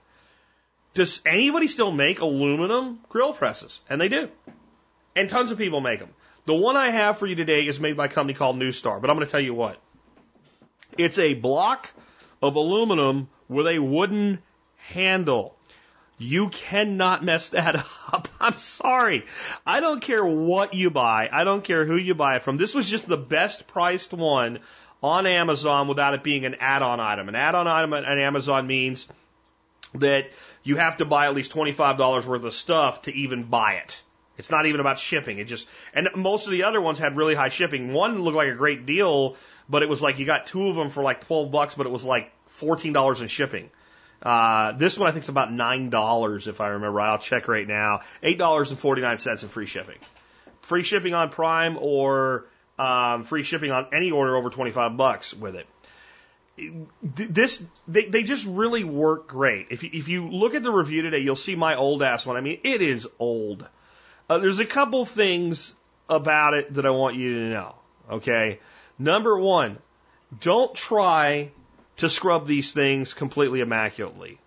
[0.94, 3.80] Does anybody still make aluminum grill presses?
[3.90, 4.28] And they do.
[5.16, 6.10] And tons of people make them.
[6.46, 9.00] The one I have for you today is made by a company called New Star,
[9.00, 9.78] but I'm going to tell you what.
[10.98, 11.92] It's a block
[12.42, 14.40] of aluminum with a wooden
[14.78, 15.56] handle.
[16.18, 17.76] You cannot mess that
[18.12, 18.28] up.
[18.40, 19.26] I'm sorry.
[19.66, 21.30] I don't care what you buy.
[21.32, 22.58] I don't care who you buy it from.
[22.58, 24.60] This was just the best priced one
[25.04, 27.30] on Amazon without it being an add-on item.
[27.30, 29.08] An add-on item on Amazon means
[29.96, 30.30] that
[30.64, 34.02] you have to buy at least $25 worth of stuff to even buy it.
[34.42, 35.38] It's not even about shipping.
[35.38, 37.94] It just, and most of the other ones had really high shipping.
[37.94, 39.36] One looked like a great deal,
[39.70, 41.92] but it was like you got two of them for like 12 bucks, but it
[41.92, 43.70] was like $14 in shipping.
[44.20, 47.02] Uh, this one I think is about $9 if I remember.
[47.02, 48.02] I'll check right now.
[48.24, 50.00] $8.49 in free shipping.
[50.62, 52.48] Free shipping on Prime or
[52.80, 55.68] um, free shipping on any order over 25 bucks with it.
[57.04, 59.68] This they, they just really work great.
[59.70, 62.38] If you, if you look at the review today, you'll see my old ass one.
[62.38, 63.68] I mean, it is old.
[64.32, 65.74] Uh, there's a couple things
[66.08, 67.76] about it that I want you to know.
[68.10, 68.62] Okay,
[68.98, 69.78] number one,
[70.40, 71.52] don't try
[71.98, 74.40] to scrub these things completely immaculately.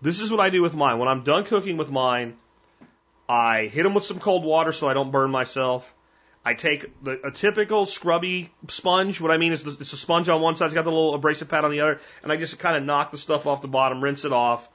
[0.00, 1.00] This is what I do with mine.
[1.00, 2.36] When I'm done cooking with mine,
[3.28, 5.92] I hit them with some cold water so I don't burn myself.
[6.44, 9.20] I take the, a typical scrubby sponge.
[9.20, 11.16] What I mean is the, it's a sponge on one side, it's got the little
[11.16, 13.66] abrasive pad on the other, and I just kind of knock the stuff off the
[13.66, 14.68] bottom, rinse it off,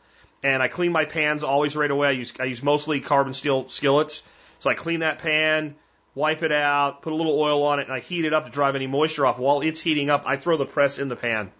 [0.43, 2.09] and I clean my pans always right away.
[2.09, 4.23] I use I use mostly carbon steel skillets,
[4.59, 5.75] so I clean that pan,
[6.15, 8.51] wipe it out, put a little oil on it, and I heat it up to
[8.51, 9.39] drive any moisture off.
[9.39, 11.51] While it's heating up, I throw the press in the pan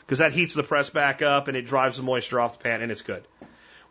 [0.00, 2.82] because that heats the press back up and it drives the moisture off the pan,
[2.82, 3.24] and it's good.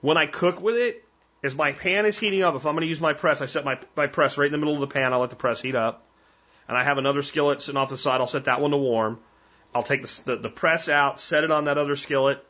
[0.02, 1.06] When I cook with it,
[1.44, 3.64] as my pan is heating up, if I'm going to use my press, I set
[3.64, 5.14] my, my press right in the middle of the pan.
[5.14, 6.06] I'll let the press heat up.
[6.68, 8.22] And I have another skillet sitting off the side.
[8.22, 9.20] I'll set that one to warm.
[9.74, 12.46] I'll take the, the, the press out, set it on that other skillet,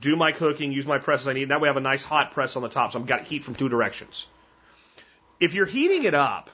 [0.00, 1.50] do my cooking, use my press as I need.
[1.50, 2.92] That way I have a nice hot press on the top.
[2.92, 4.26] So I've got heat from two directions.
[5.40, 6.50] If you're heating it up,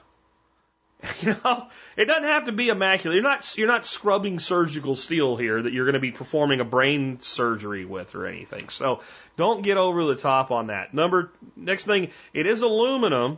[1.21, 3.15] You know, it doesn't have to be immaculate.
[3.15, 6.65] You're not you're not scrubbing surgical steel here that you're going to be performing a
[6.65, 8.69] brain surgery with or anything.
[8.69, 9.01] So
[9.35, 10.93] don't get over the top on that.
[10.93, 13.37] Number next thing, it is aluminum.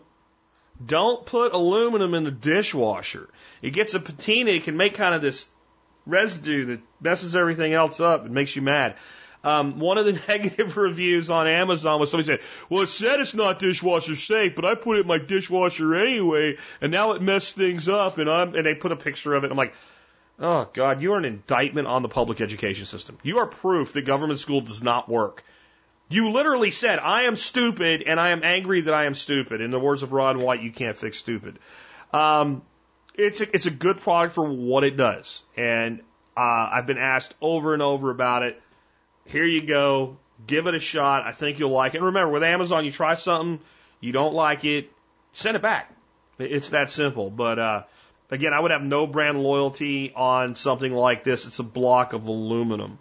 [0.86, 3.28] Don't put aluminum in the dishwasher.
[3.62, 4.52] It gets a patina.
[4.52, 5.50] It can make kind of this
[6.06, 8.24] residue that messes everything else up.
[8.24, 8.96] and makes you mad.
[9.44, 13.34] Um, one of the negative reviews on Amazon was somebody said, "Well, it said it's
[13.34, 17.56] not dishwasher safe, but I put it in my dishwasher anyway, and now it messed
[17.56, 19.52] things up." And I'm and they put a picture of it.
[19.52, 19.74] I'm like,
[20.40, 23.18] "Oh God, you are an indictment on the public education system.
[23.24, 25.44] You are proof that government school does not work."
[26.10, 29.72] You literally said, "I am stupid, and I am angry that I am stupid." In
[29.72, 31.60] the words of Ron White, you can't fix stupid.
[32.12, 32.64] Um,
[33.14, 36.02] it's a, it's a good product for what it does, and
[36.36, 38.62] uh, I've been asked over and over about it.
[39.30, 40.18] Here you go.
[40.48, 41.26] Give it a shot.
[41.26, 41.98] I think you'll like it.
[41.98, 43.60] And remember, with Amazon, you try something,
[44.00, 44.90] you don't like it,
[45.34, 45.94] send it back.
[46.40, 47.30] It's that simple.
[47.30, 47.84] But uh,
[48.32, 51.46] again, I would have no brand loyalty on something like this.
[51.46, 52.98] It's a block of aluminum.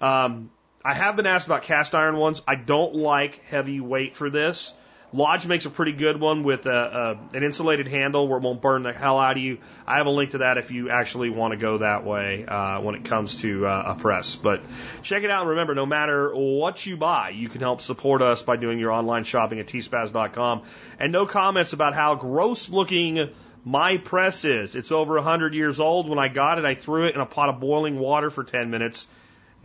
[0.00, 0.50] Um,
[0.84, 2.42] I have been asked about cast iron ones.
[2.46, 4.74] I don't like heavy weight for this.
[5.14, 8.60] Lodge makes a pretty good one with a, a, an insulated handle where it won't
[8.60, 9.58] burn the hell out of you.
[9.86, 12.80] I have a link to that if you actually want to go that way uh,
[12.80, 14.34] when it comes to uh, a press.
[14.34, 14.62] But
[15.02, 18.42] check it out and remember, no matter what you buy, you can help support us
[18.42, 20.62] by doing your online shopping at tspaz.com.
[20.98, 23.30] And no comments about how gross looking
[23.64, 24.74] my press is.
[24.74, 26.08] It's over 100 years old.
[26.08, 28.68] When I got it, I threw it in a pot of boiling water for 10
[28.68, 29.06] minutes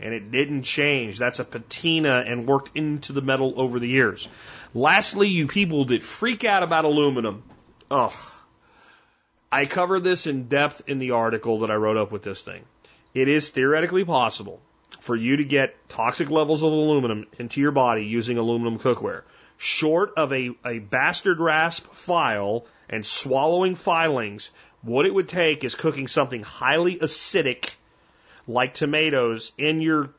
[0.02, 1.18] and it didn't change.
[1.18, 4.28] That's a patina and worked into the metal over the years.
[4.74, 7.42] Lastly, you people that freak out about aluminum.
[7.90, 8.12] Ugh.
[9.50, 12.62] I covered this in depth in the article that I wrote up with this thing.
[13.14, 14.60] It is theoretically possible
[15.00, 19.22] for you to get toxic levels of aluminum into your body using aluminum cookware.
[19.56, 24.50] Short of a, a bastard rasp file and swallowing filings,
[24.82, 27.74] what it would take is cooking something highly acidic
[28.46, 30.10] like tomatoes in your,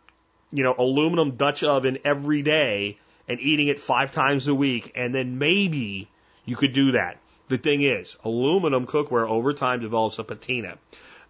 [0.51, 2.97] you know, aluminum Dutch oven every day
[3.31, 6.09] and eating it five times a week, and then maybe
[6.43, 7.17] you could do that.
[7.47, 10.77] The thing is, aluminum cookware over time develops a patina.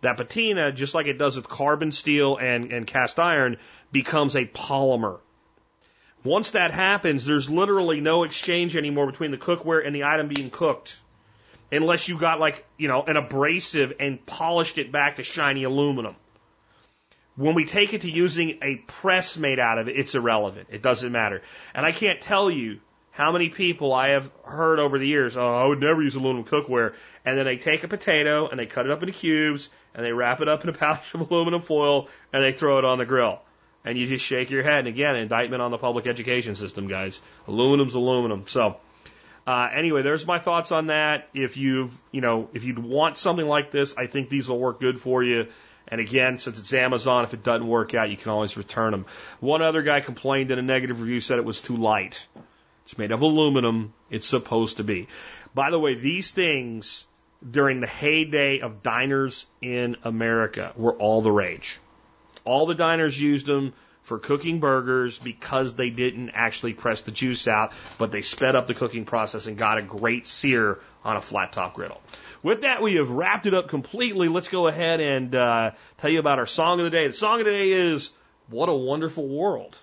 [0.01, 3.57] That patina, just like it does with carbon steel and, and cast iron,
[3.91, 5.19] becomes a polymer.
[6.23, 10.49] Once that happens, there's literally no exchange anymore between the cookware and the item being
[10.49, 10.99] cooked.
[11.71, 16.15] Unless you got like, you know, an abrasive and polished it back to shiny aluminum.
[17.35, 20.67] When we take it to using a press made out of it, it's irrelevant.
[20.71, 21.41] It doesn't matter.
[21.73, 22.79] And I can't tell you
[23.11, 26.45] how many people I have heard over the years, oh, I would never use aluminum
[26.45, 26.93] cookware.
[27.25, 30.11] And then they take a potato and they cut it up into cubes and they
[30.11, 33.05] wrap it up in a pouch of aluminum foil and they throw it on the
[33.05, 33.41] grill.
[33.83, 34.79] And you just shake your head.
[34.79, 37.21] And again, indictment on the public education system, guys.
[37.47, 38.45] Aluminum's aluminum.
[38.45, 38.77] So,
[39.45, 41.27] uh, anyway, there's my thoughts on that.
[41.33, 44.79] If you've, you know, if you'd want something like this, I think these will work
[44.79, 45.47] good for you.
[45.91, 49.05] And again, since it's Amazon, if it doesn't work out, you can always return them.
[49.41, 52.25] One other guy complained in a negative review, said it was too light.
[52.85, 53.93] It's made of aluminum.
[54.09, 55.09] It's supposed to be.
[55.53, 57.05] By the way, these things
[57.49, 61.79] during the heyday of diners in America were all the rage.
[62.45, 63.73] All the diners used them
[64.03, 68.67] for cooking burgers because they didn't actually press the juice out, but they sped up
[68.67, 72.01] the cooking process and got a great sear on a flat top griddle.
[72.43, 74.27] With that, we have wrapped it up completely.
[74.27, 77.07] Let's go ahead and uh, tell you about our song of the day.
[77.07, 78.09] The song of the day is
[78.49, 79.77] What a wonderful world.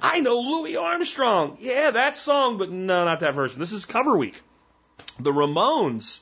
[0.00, 1.58] I know Louis Armstrong.
[1.60, 3.60] Yeah, that song, but no, not that version.
[3.60, 4.40] This is cover week.
[5.20, 6.20] The Ramones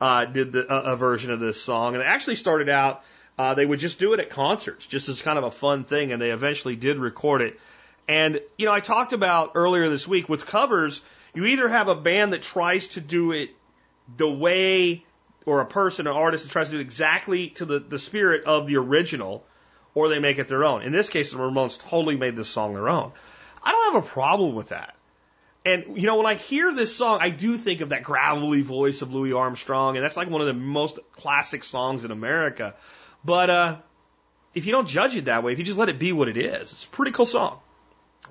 [0.00, 3.04] uh, did the, uh, a version of this song, and it actually started out.
[3.38, 6.12] Uh, they would just do it at concerts, just as kind of a fun thing,
[6.12, 7.58] and they eventually did record it.
[8.08, 11.00] And you know, I talked about earlier this week with covers.
[11.34, 13.50] You either have a band that tries to do it
[14.16, 15.04] the way,
[15.46, 18.44] or a person, an artist that tries to do it exactly to the, the spirit
[18.44, 19.44] of the original,
[19.94, 20.82] or they make it their own.
[20.82, 23.12] In this case, the Ramones totally made this song their own.
[23.62, 24.94] I don't have a problem with that.
[25.64, 29.00] And, you know, when I hear this song, I do think of that gravelly voice
[29.00, 32.74] of Louis Armstrong, and that's like one of the most classic songs in America.
[33.24, 33.76] But, uh,
[34.54, 36.36] if you don't judge it that way, if you just let it be what it
[36.36, 37.58] is, it's a pretty cool song.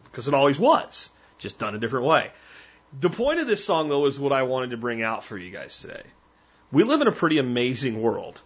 [0.04, 1.10] Because it always was,
[1.40, 2.32] just done a different way.
[3.00, 5.50] The point of this song, though, is what I wanted to bring out for you
[5.52, 6.04] guys today.
[6.72, 8.42] We live in a pretty amazing world.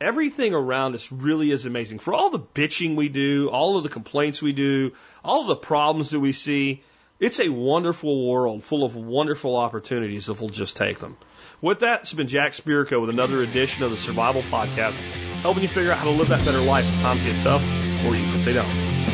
[0.00, 1.98] Everything around us really is amazing.
[1.98, 4.92] For all the bitching we do, all of the complaints we do,
[5.24, 6.82] all of the problems that we see,
[7.20, 11.16] it's a wonderful world full of wonderful opportunities if we'll just take them.
[11.60, 14.94] With that, it's been Jack Spirko with another edition of the Survival Podcast,
[15.42, 17.62] helping you figure out how to live that better life if times get tough
[18.06, 19.09] or even if they don't.